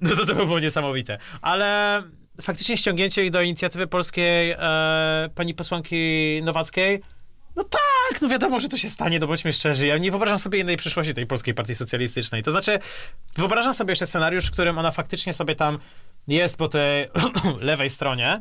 [0.00, 1.18] no to to by było niesamowite.
[1.42, 2.02] Ale
[2.40, 7.02] faktycznie ściągnięcie ich do Inicjatywy Polskiej e, pani posłanki Nowackiej,
[7.56, 9.86] no tak, no wiadomo, że to się stanie, no bądźmy szczerzy.
[9.86, 12.42] Ja nie wyobrażam sobie innej przyszłości tej Polskiej Partii Socjalistycznej.
[12.42, 12.78] To znaczy,
[13.36, 15.78] wyobrażam sobie jeszcze scenariusz, w którym ona faktycznie sobie tam
[16.28, 17.08] jest po tej
[17.60, 18.40] lewej stronie.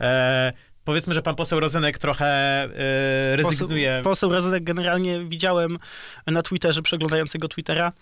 [0.00, 0.52] E,
[0.84, 2.26] powiedzmy, że pan poseł Rozenek trochę
[2.64, 3.90] e, rezygnuje.
[3.90, 5.78] Poseł, poseł Rozenek generalnie widziałem
[6.26, 7.92] na Twitterze, przeglądającego Twittera,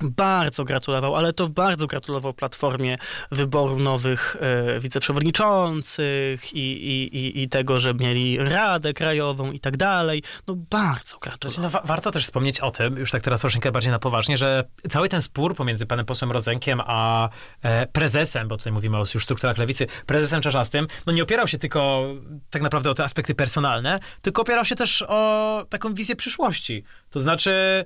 [0.00, 2.96] bardzo gratulował, ale to bardzo gratulował Platformie
[3.30, 9.76] wyboru nowych e, wiceprzewodniczących i, i, i, i tego, że mieli Radę Krajową i tak
[9.76, 10.22] dalej.
[10.46, 11.62] No bardzo gratulował.
[11.62, 14.64] No, wa- warto też wspomnieć o tym, już tak teraz troszeczkę bardziej na poważnie, że
[14.88, 17.28] cały ten spór pomiędzy panem posłem Rozenkiem a
[17.62, 21.58] e, prezesem, bo tutaj mówimy o już strukturach lewicy, prezesem Czarzastym, no nie opierał się
[21.58, 22.04] tylko
[22.50, 26.84] tak naprawdę o te aspekty personalne, tylko opierał się też o taką wizję przyszłości.
[27.10, 27.84] To znaczy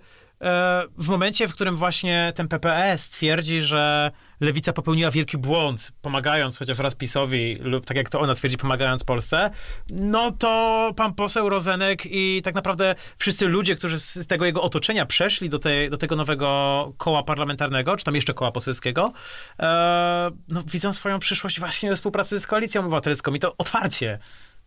[0.99, 4.11] w momencie, w którym właśnie ten PPS twierdzi, że
[4.41, 9.05] lewica popełniła wielki błąd, pomagając chociaż raz PiSowi, lub tak jak to ona twierdzi, pomagając
[9.05, 9.51] Polsce,
[9.91, 15.07] no to pan poseł Rozenek i tak naprawdę wszyscy ludzie, którzy z tego jego otoczenia
[15.07, 19.13] przeszli do, tej, do tego nowego koła parlamentarnego, czy tam jeszcze koła poselskiego,
[19.61, 24.19] e, no widzą swoją przyszłość właśnie we współpracy z Koalicją Obywatelską i to otwarcie.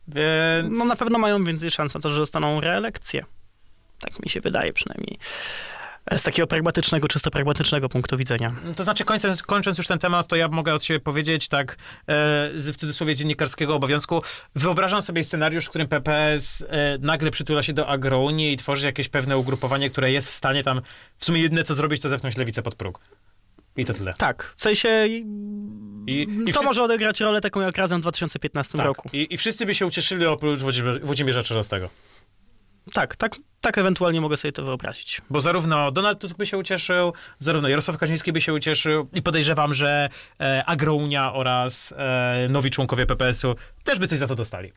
[0.07, 0.77] Więc...
[0.77, 3.25] No na pewno mają więcej szans na to, że dostaną reelekcję.
[3.99, 5.17] Tak mi się wydaje przynajmniej.
[6.17, 8.51] Z takiego pragmatycznego, czysto pragmatycznego punktu widzenia.
[8.75, 11.75] To znaczy, kończąc, kończąc już ten temat, to ja mogę od siebie powiedzieć tak, e,
[12.55, 14.21] z, w cudzysłowie dziennikarskiego obowiązku.
[14.55, 19.09] Wyobrażam sobie scenariusz, w którym PPS e, nagle przytula się do agrounii i tworzy jakieś
[19.09, 20.81] pewne ugrupowanie, które jest w stanie tam
[21.17, 22.99] w sumie jedyne co zrobić, to zepchnąć lewicę pod próg.
[23.77, 24.13] I to tyle.
[24.13, 25.25] Tak, w sensie i,
[26.07, 28.85] I- i to wszyscy- może odegrać rolę taką jak razem w 2015 Tak.
[28.87, 29.09] roku.
[29.13, 30.59] I, I wszyscy by się ucieszyli oprócz
[31.03, 31.89] Włodzimierza, Czarzastego.
[32.93, 35.21] Tak, tak, tak ewentualnie mogę sobie to wyobrazić.
[35.29, 39.73] Bo zarówno Donald Tusk by się ucieszył, zarówno Jarosław Kaczyński by się ucieszył i podejrzewam,
[39.73, 40.09] że
[40.39, 44.73] e, Agrounia oraz e, nowi członkowie PPS-u też by coś za to dostali.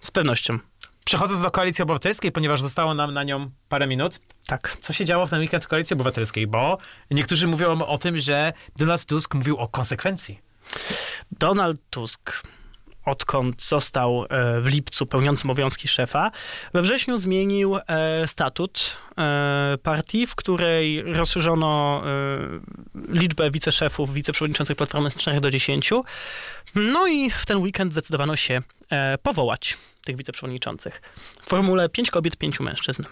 [0.00, 0.58] Z pewnością.
[1.04, 4.76] Przechodząc do Koalicji Obywatelskiej, ponieważ zostało nam na nią parę minut, Tak.
[4.80, 6.46] co się działo w ten weekend w Koalicji Obywatelskiej?
[6.46, 6.78] Bo
[7.10, 10.40] niektórzy mówią o tym, że Donald Tusk mówił o konsekwencji.
[11.32, 12.42] Donald Tusk,
[13.08, 16.30] odkąd został e, w lipcu pełniącym obowiązki szefa,
[16.74, 22.02] we wrześniu zmienił e, statut e, partii, w której rozszerzono
[23.08, 25.90] liczbę wiceszefów, wiceprzewodniczących Platformy z 4 do 10.
[26.74, 28.62] No i w ten weekend zdecydowano się
[29.22, 31.02] powołać tych wiceprzewodniczących.
[31.42, 33.04] W formule 5 kobiet, 5 mężczyzn.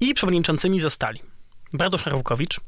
[0.00, 1.20] I przewodniczącymi zostali
[1.72, 2.62] Bartosz Arłukowicz, e,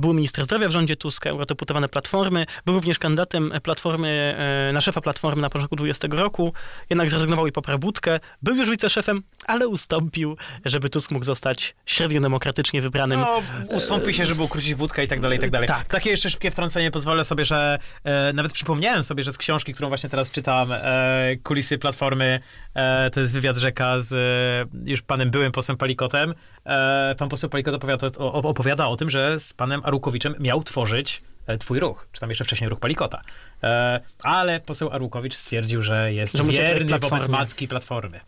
[0.00, 4.36] był minister zdrowia w rządzie Tuska, eurodeputowany Platformy, był również kandydatem Platformy,
[4.68, 6.52] e, na szefa Platformy na początku 20 roku,
[6.90, 8.20] jednak zrezygnował i poparł Budkę.
[8.42, 13.20] Był już wiceszefem, ale ustąpił, żeby Tusk mógł zostać średnio demokratycznie wybranym.
[13.20, 15.68] No, ustąpi się, żeby ukrócić wódkę i tak dalej, i tak dalej.
[15.68, 15.84] Tak.
[15.84, 19.88] Takie jeszcze szybkie wtrącenie pozwolę sobie, że e, nawet przypomniałem sobie, że z książki, którą
[19.88, 22.40] właśnie teraz czytam, e, Kulisy Platformy,
[22.74, 26.34] e, to jest wywiad rzeka z e, już panem byłym posłem Palikotem.
[26.66, 31.22] E, pan poseł Palikot opowiada o, opowiada o tym, że z panem Arukowiczem miał tworzyć
[31.46, 33.22] e, twój ruch, czy tam jeszcze wcześniej ruch Palikota.
[33.62, 37.38] E, ale poseł Arłukowicz stwierdził, że jest Że wierny wobec Platformie.
[37.38, 38.20] macki Platformy.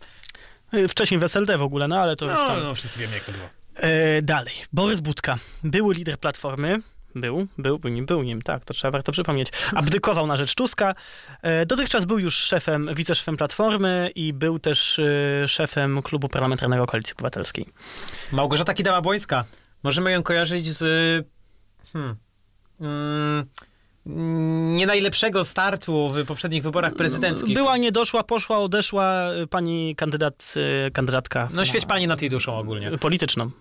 [0.89, 2.63] Wcześniej w SLD w ogóle, no ale to już No, tam.
[2.63, 3.45] no, wszyscy wiemy, jak to było.
[4.21, 4.53] Dalej.
[4.73, 5.35] Borys Budka.
[5.63, 6.79] Były lider Platformy.
[7.21, 9.47] Był, był, był nim, był nim, tak, to trzeba warto przypomnieć.
[9.75, 10.95] Abdykował na rzecz Tuska.
[11.41, 17.13] E, dotychczas był już szefem, wiceszefem Platformy i był też e, szefem klubu parlamentarnego Koalicji
[17.13, 17.65] Obywatelskiej.
[18.31, 19.43] Małgorzata Kidawa-Błońska.
[19.83, 20.83] Możemy ją kojarzyć z
[21.93, 22.15] hmm,
[22.81, 23.47] mm,
[24.75, 27.55] nie najlepszego startu w poprzednich wyborach prezydenckich.
[27.55, 30.53] Była, nie doszła, poszła, odeszła e, pani kandydat,
[30.93, 32.97] kandydatka No świeć pani nad jej duszą ogólnie.
[32.97, 33.51] polityczną.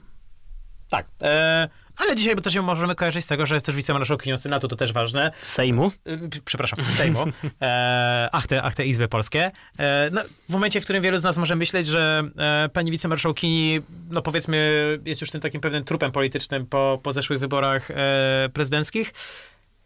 [0.89, 1.07] Tak.
[1.23, 1.69] E,
[1.99, 4.93] ale dzisiaj też ją możemy kojarzyć z tego, że jest też wicemarszałkinią Senatu, to też
[4.93, 5.33] ważne.
[5.43, 5.91] Sejmu.
[5.91, 7.25] P- przepraszam, Sejmu.
[7.63, 9.51] E, ach, te, ach, te Izby Polskie.
[9.79, 13.81] E, no, w momencie, w którym wielu z nas może myśleć, że e, pani wicemarszałkini,
[14.11, 19.13] no powiedzmy, jest już tym takim pewnym trupem politycznym po, po zeszłych wyborach e, prezydenckich,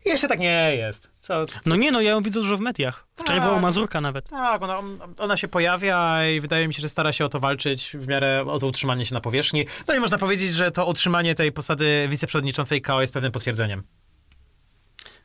[0.05, 1.11] jeszcze tak nie jest.
[1.20, 3.07] Co, No nie, no ja ją widzę dużo w mediach.
[3.16, 3.48] Wczoraj Tak.
[3.48, 4.28] była Mazurka nawet.
[4.28, 4.82] Tak, ona,
[5.18, 8.44] ona się pojawia i wydaje mi się, że stara się o to walczyć w miarę
[8.46, 9.66] o to utrzymanie się na powierzchni.
[9.88, 13.82] No i można powiedzieć, że to utrzymanie tej posady wiceprzewodniczącej KO jest pewnym potwierdzeniem.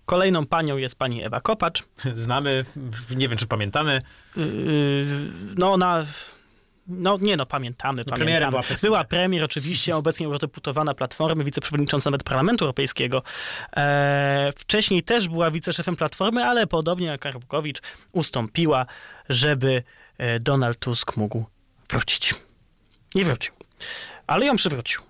[0.05, 1.83] Kolejną panią jest pani Ewa Kopacz.
[2.13, 2.65] Znamy,
[3.15, 4.01] nie wiem czy pamiętamy.
[4.37, 4.43] Yy,
[5.57, 6.05] no ona...
[6.87, 8.79] No nie no, pamiętamy, premierem pamiętamy.
[8.79, 13.23] była Była premier oczywiście, obecnie eurodeputowana Platformy, wiceprzewodnicząca nawet Parlamentu Europejskiego.
[13.77, 17.81] E, wcześniej też była wiceszefem Platformy, ale podobnie jak Karbukowicz
[18.11, 18.85] ustąpiła,
[19.29, 19.83] żeby
[20.17, 21.45] e, Donald Tusk mógł
[21.89, 22.35] wrócić.
[23.15, 23.53] Nie wrócił,
[24.27, 25.01] ale ją przywrócił.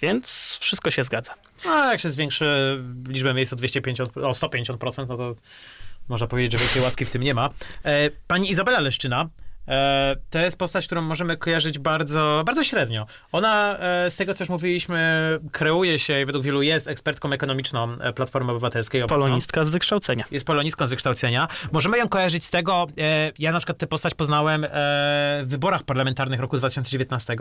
[0.00, 1.34] Więc wszystko się zgadza.
[1.68, 5.34] A jak się zwiększy liczbę miejsc o 250, o 150%, no to
[6.08, 7.50] można powiedzieć, że wielkiej łaski w tym nie ma.
[7.84, 9.28] E, pani Izabela Leszczyna,
[10.30, 13.06] to jest postać, którą możemy kojarzyć bardzo, bardzo średnio.
[13.32, 17.98] Ona, e, z tego co już mówiliśmy, kreuje się i według wielu jest ekspertką ekonomiczną
[18.00, 19.02] e, Platformy Obywatelskiej.
[19.02, 19.22] obecną.
[19.24, 20.24] Polonistka z wykształcenia.
[20.30, 21.48] jest polonistką z wykształcenia.
[21.72, 24.68] Możemy ją kojarzyć z tego, e, ja na przykład tę postać poznałem e,
[25.42, 27.36] w wyborach parlamentarnych roku 2019,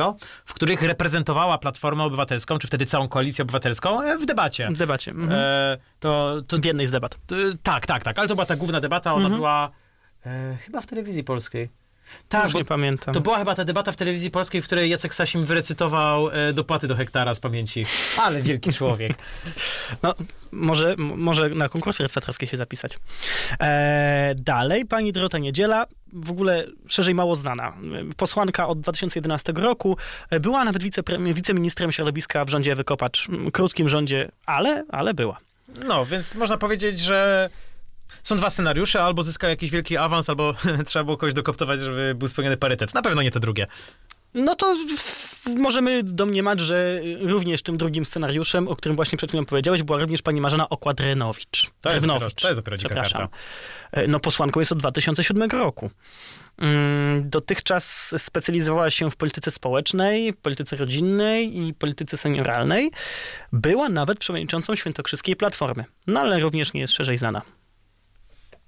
[0.45, 4.69] w których reprezentowała Platformę Obywatelską, czy wtedy całą Koalicję Obywatelską e, w debacie.
[4.71, 5.11] W debacie.
[5.11, 5.31] Mhm.
[5.31, 7.17] E, to, to, W jednej z debat.
[7.27, 9.71] to, tak, tak, tak, ale to była ta główna debata, ona była
[10.25, 11.69] e, chyba w telewizji polskiej.
[12.29, 13.13] Tak, Już nie pamiętam.
[13.13, 16.87] to była chyba ta debata w telewizji polskiej, w której Jacek Sasim wyrecytował e, dopłaty
[16.87, 17.85] do hektara z pamięci.
[18.21, 19.13] Ale wielki człowiek.
[20.03, 20.15] No,
[20.51, 22.97] może, może na konkursy recytatorskie się zapisać.
[23.59, 27.73] E, dalej, pani Dorota Niedziela, w ogóle szerzej mało znana.
[28.17, 29.97] Posłanka od 2011 roku,
[30.29, 30.83] e, była nawet
[31.33, 33.29] wiceministrem środowiska w rządzie Ewy Kopacz.
[33.29, 35.37] M, Krótkim rządzie, ale, ale była.
[35.85, 37.49] No, więc można powiedzieć, że
[38.23, 40.53] są dwa scenariusze, albo zyskał jakiś wielki awans, albo
[40.85, 42.93] trzeba było kogoś dokoptować, żeby był spełniony parytet.
[42.93, 43.67] Na pewno nie to drugie.
[44.33, 44.75] No to
[45.57, 50.21] możemy domniemać, że również tym drugim scenariuszem, o którym właśnie przed chwilą powiedziałeś, była również
[50.21, 51.69] pani Marzena Okładrynowicz.
[51.81, 53.19] To jest dopiero- to jest dopiero dzika Przepraszam.
[53.21, 53.37] karta.
[53.91, 55.89] E, No posłanką jest od 2007 roku.
[56.57, 62.91] Mm, Dotychczas specjalizowała się w polityce społecznej, polityce rodzinnej i polityce senioralnej.
[63.53, 67.41] Była nawet przewodniczącą Świętokrzyskiej Platformy, no ale również nie jest szerzej znana.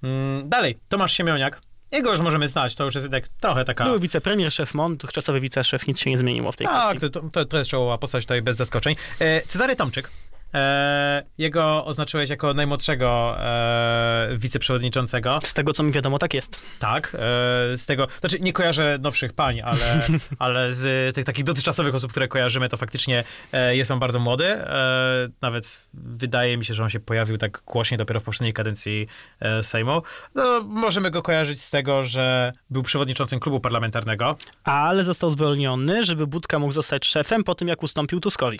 [0.04, 1.62] Mm, dalej, Tomasz Siemioniak.
[1.91, 3.84] Jego już możemy znać, to już jest jednak trochę taka...
[3.86, 7.10] Był wicepremier, szef MON, dotychczasowy wiceszef, nic się nie zmieniło w tej Tak, kwestii.
[7.12, 8.95] to, to, to jest czołowa postać tutaj bez zaskoczeń.
[9.20, 10.12] E, Cezary Tomczyk.
[10.54, 15.39] E, jego oznaczyłeś jako najmłodszego e, wiceprzewodniczącego.
[15.43, 16.62] Z tego, co mi wiadomo, tak jest.
[16.80, 20.02] Tak, e, z tego, znaczy nie kojarzę nowszych pań, ale,
[20.39, 24.45] ale z tych takich dotychczasowych osób, które kojarzymy, to faktycznie e, jest on bardzo młody.
[24.45, 29.08] E, nawet wydaje mi się, że on się pojawił tak głośniej dopiero w poprzedniej kadencji
[29.39, 30.02] e, Sejmu.
[30.36, 34.38] No, możemy go kojarzyć z tego, że był przewodniczącym klubu parlamentarnego.
[34.64, 38.60] Ale został zwolniony, żeby Budka mógł zostać szefem po tym, jak ustąpił Tuskowi.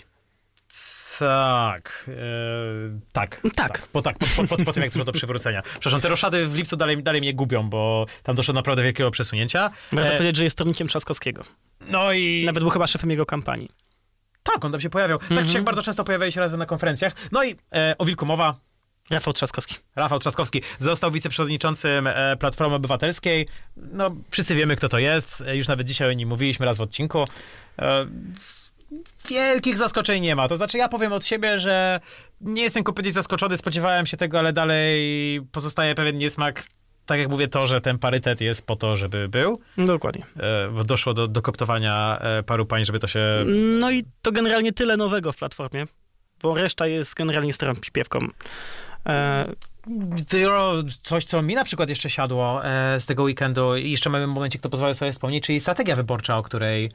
[1.20, 3.40] Tak, e, tak.
[3.56, 3.86] Tak.
[3.92, 5.62] Po, tak, po, po, po, po tym, jak doszło do przywrócenia.
[5.80, 9.70] Przepraszam, te roszady w lipcu dalej, dalej mnie gubią, bo tam doszło naprawdę wielkiego przesunięcia.
[9.92, 11.42] Warto E, powiedzieć, że jest stronnikiem Trzaskowskiego.
[11.80, 12.42] no i...
[12.46, 13.68] Nawet był chyba szefem jego kampanii.
[14.42, 15.18] Tak, on tam się pojawiał.
[15.18, 15.46] Tak Mhm.
[15.46, 17.12] czy siak bardzo często pojawiali się razem na konferencjach.
[17.32, 18.54] No i e, o Wilku mowa.
[19.10, 19.74] Rafał Trzaskowski.
[19.96, 23.48] Rafał Trzaskowski został wiceprzewodniczącym e, Platformy Obywatelskiej.
[23.76, 25.42] No, wszyscy wiemy, kto to jest.
[25.46, 27.24] E, Już nawet dzisiaj o nim mówiliśmy raz w odcinku.
[29.28, 30.48] Wielkich zaskoczeń nie ma.
[30.48, 32.00] To znaczy, ja powiem od siebie, że
[32.40, 36.62] nie jestem kompletnie zaskoczony, spodziewałem się tego, ale dalej pozostaje pewien niesmak.
[37.06, 40.26] Tak jak mówię, to, że ten parytet jest po to, żeby był, Dokładnie.
[40.36, 43.20] e, bo doszło do, do koptowania e, paru pań, żeby to się
[43.80, 45.86] No i to generalnie tyle nowego w platformie,
[46.42, 48.18] bo reszta jest generalnie starą pipiewką.
[49.06, 49.46] E,
[51.02, 52.62] coś, co mi na przykład jeszcze siadło
[52.98, 56.42] z tego weekendu i jeszcze mamy momencie, kto pozwolę sobie wspomnieć, czyli strategia wyborcza, o
[56.42, 56.90] której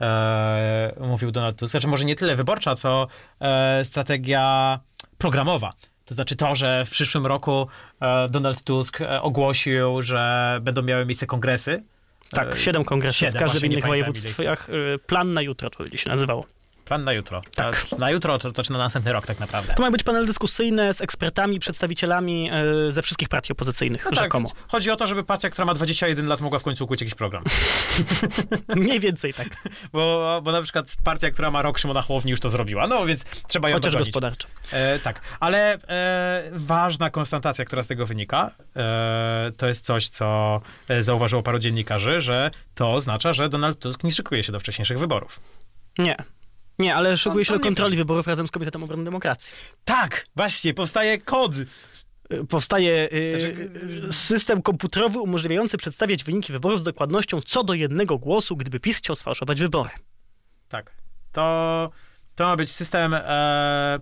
[0.00, 1.70] e, mówił Donald Tusk.
[1.70, 3.06] Znaczy może nie tyle wyborcza, co
[3.40, 4.80] e, strategia
[5.18, 5.72] programowa.
[6.04, 7.66] To znaczy to, że w przyszłym roku
[8.00, 11.82] e, Donald Tusk e, ogłosił, że będą miały miejsce kongresy.
[12.30, 14.68] tak, E, siedem kongresów siedem, w każdym innych województwach.
[14.70, 16.46] E, plan na jutro to będzie się nazywało.
[16.90, 17.42] Plan na jutro.
[17.54, 17.92] Tak.
[17.92, 19.74] Na, na jutro to znaczy na następny rok tak naprawdę.
[19.74, 22.50] To ma być panel dyskusyjny z ekspertami, przedstawicielami
[22.88, 24.50] e, ze wszystkich partii opozycyjnych, No tak, rzekomo.
[24.68, 27.44] chodzi o to, żeby partia, która ma 21 lat, mogła w końcu ukuć jakiś program.
[28.76, 29.48] Mniej więcej tak,
[29.92, 33.24] Bo, bo na przykład partia, która ma rok Szymona Hołowni już to zrobiła, no więc
[33.48, 34.08] trzeba ją chociaż dogonić.
[34.08, 34.48] gospodarczo.
[34.72, 40.60] E, tak, ale e, ważna konstatacja, która z tego wynika, e, to jest coś, co
[40.88, 44.98] e, zauważyło paru dziennikarzy, że to oznacza, że Donald Tusk nie szykuje się do wcześniejszych
[44.98, 45.40] wyborów.
[45.98, 46.16] Nie.
[46.78, 49.52] Nie, ale szykuje się do kontroli wyborów razem z Komitetem Obrony Demokracji.
[49.84, 51.52] Tak, właśnie, powstaje kod.
[52.30, 53.68] E, Powstaje e, Znaczy,
[54.12, 59.16] system komputerowy umożliwiający przedstawiać wyniki wyborów z dokładnością co do jednego głosu, gdyby PiS chciał
[59.16, 59.90] sfałszować wybory.
[60.68, 60.94] Tak,
[61.32, 61.90] to,
[62.40, 63.14] to ma być system...
[63.14, 63.98] E,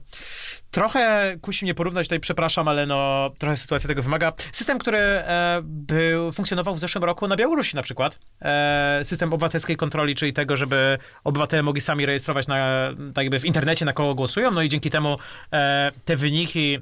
[0.70, 4.32] trochę kusi mnie porównać tutaj, przepraszam, ale no trochę sytuacja tego wymaga.
[4.52, 8.18] System, który e, był, funkcjonował w zeszłym roku na Białorusi na przykład.
[8.42, 13.44] E, system obywatelskiej kontroli, czyli tego, żeby obywatele mogli sami rejestrować na, tak jakby w
[13.44, 15.18] internecie, na kogo głosują, no i dzięki temu
[15.52, 16.78] e, te wyniki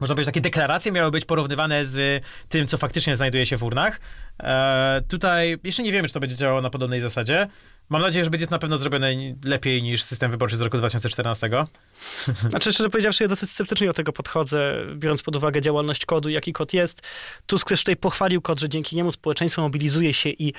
[0.00, 4.00] można powiedzieć, takie deklaracje miały być porównywane z tym, co faktycznie znajduje się w urnach.
[4.42, 7.48] E, tutaj jeszcze nie wiemy, czy to będzie działało na podobnej zasadzie.
[7.88, 9.14] Mam nadzieję, że będzie to na pewno zrobione
[9.44, 11.50] lepiej niż system wyborczy z roku 2014.
[12.50, 16.52] Znaczy, szczerze powiedziawszy, ja dosyć sceptycznie do tego podchodzę, biorąc pod uwagę działalność kodu, jaki
[16.52, 17.02] kod jest.
[17.46, 20.52] Tusk też tutaj pochwalił kod, że dzięki niemu społeczeństwo mobilizuje się i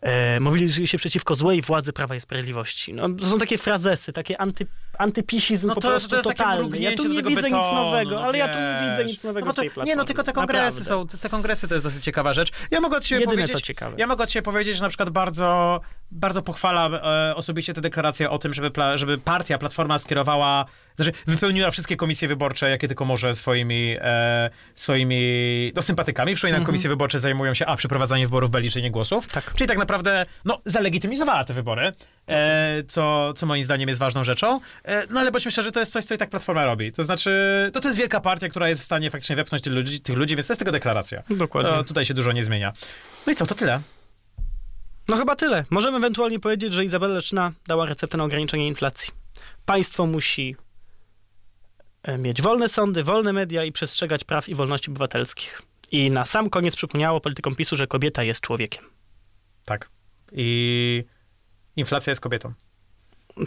[0.00, 2.94] e, mobilizuje się przeciwko złej władzy Prawa i Sprawiedliwości.
[2.94, 4.66] No, to są takie frazesy, takie anty,
[4.98, 6.78] antypisizm No po to, prostu to jest totalny.
[6.78, 8.90] Ja tu nie widzę betonu, nic nowego, no ale ja tu nie wiesz.
[8.90, 9.84] widzę nic nowego no to.
[9.84, 11.12] Nie, no tylko te kongresy Naprawdę.
[11.12, 12.50] są, te kongresy to jest dosyć ciekawa rzecz.
[12.70, 13.96] Ja mogę od siebie Jedyne, powiedzieć, co ciekawe.
[13.98, 15.80] ja mogę od siebie powiedzieć, że na przykład bardzo,
[16.10, 20.64] bardzo pochwalam e, osobiście tę deklarację o tym, żeby, pla, żeby partia, Platforma skierowała,
[21.04, 26.34] znaczy wypełniła wszystkie komisje wyborcze, jakie tylko może swoimi, e, swoimi no, sympatykami.
[26.34, 26.66] Przypominam, Mhm.
[26.66, 29.26] komisje wyborcze zajmują się a przeprowadzaniem wyborów, b liczenie głosów.
[29.26, 29.54] Tak.
[29.54, 31.92] Czyli tak naprawdę, no, zalegitymizowała te wybory,
[32.28, 34.60] e, co, co moim zdaniem jest ważną rzeczą.
[34.84, 36.92] E, no ale bądźmy szczerzy, to jest coś, co i tak Platforma robi.
[36.92, 37.30] To znaczy,
[37.72, 40.36] to, to jest wielka partia, która jest w stanie faktycznie wepchnąć tych ludzi, tych ludzi
[40.36, 41.22] więc to jest tylko deklaracja.
[41.30, 41.70] Dokładnie.
[41.70, 42.72] To tutaj się dużo nie zmienia.
[43.26, 43.80] No i co, to tyle.
[45.08, 45.64] No chyba tyle.
[45.70, 49.12] Możemy ewentualnie powiedzieć, że Izabela Leczna dała receptę na ograniczenie inflacji.
[49.66, 50.56] Państwo musi
[52.18, 55.62] mieć wolne sądy, wolne media i przestrzegać praw i wolności obywatelskich.
[55.92, 58.84] I na sam koniec przypomniało politykom PiSu, że kobieta jest człowiekiem.
[59.64, 59.88] Tak.
[60.32, 61.04] I
[61.76, 62.52] inflacja jest kobietą.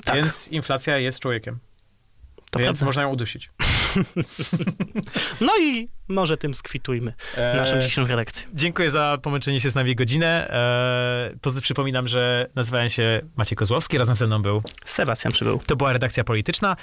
[0.05, 1.59] Tak, Więc inflacja jest człowiekiem.
[2.51, 2.85] to więc prawda.
[2.85, 3.49] można ją udusić.
[5.41, 8.47] No i może tym skwitujmy naszą Eee, dzisiejszą redakcję.
[8.53, 10.49] Dziękuję za pomęczenie się z nami godzinę.
[10.49, 14.63] Eee, pozy- przypominam, że nazywałem się Maciej Kozłowski, razem ze mną był.
[14.85, 15.59] Sebastian przybył.
[15.67, 16.75] To była redakcja polityczna.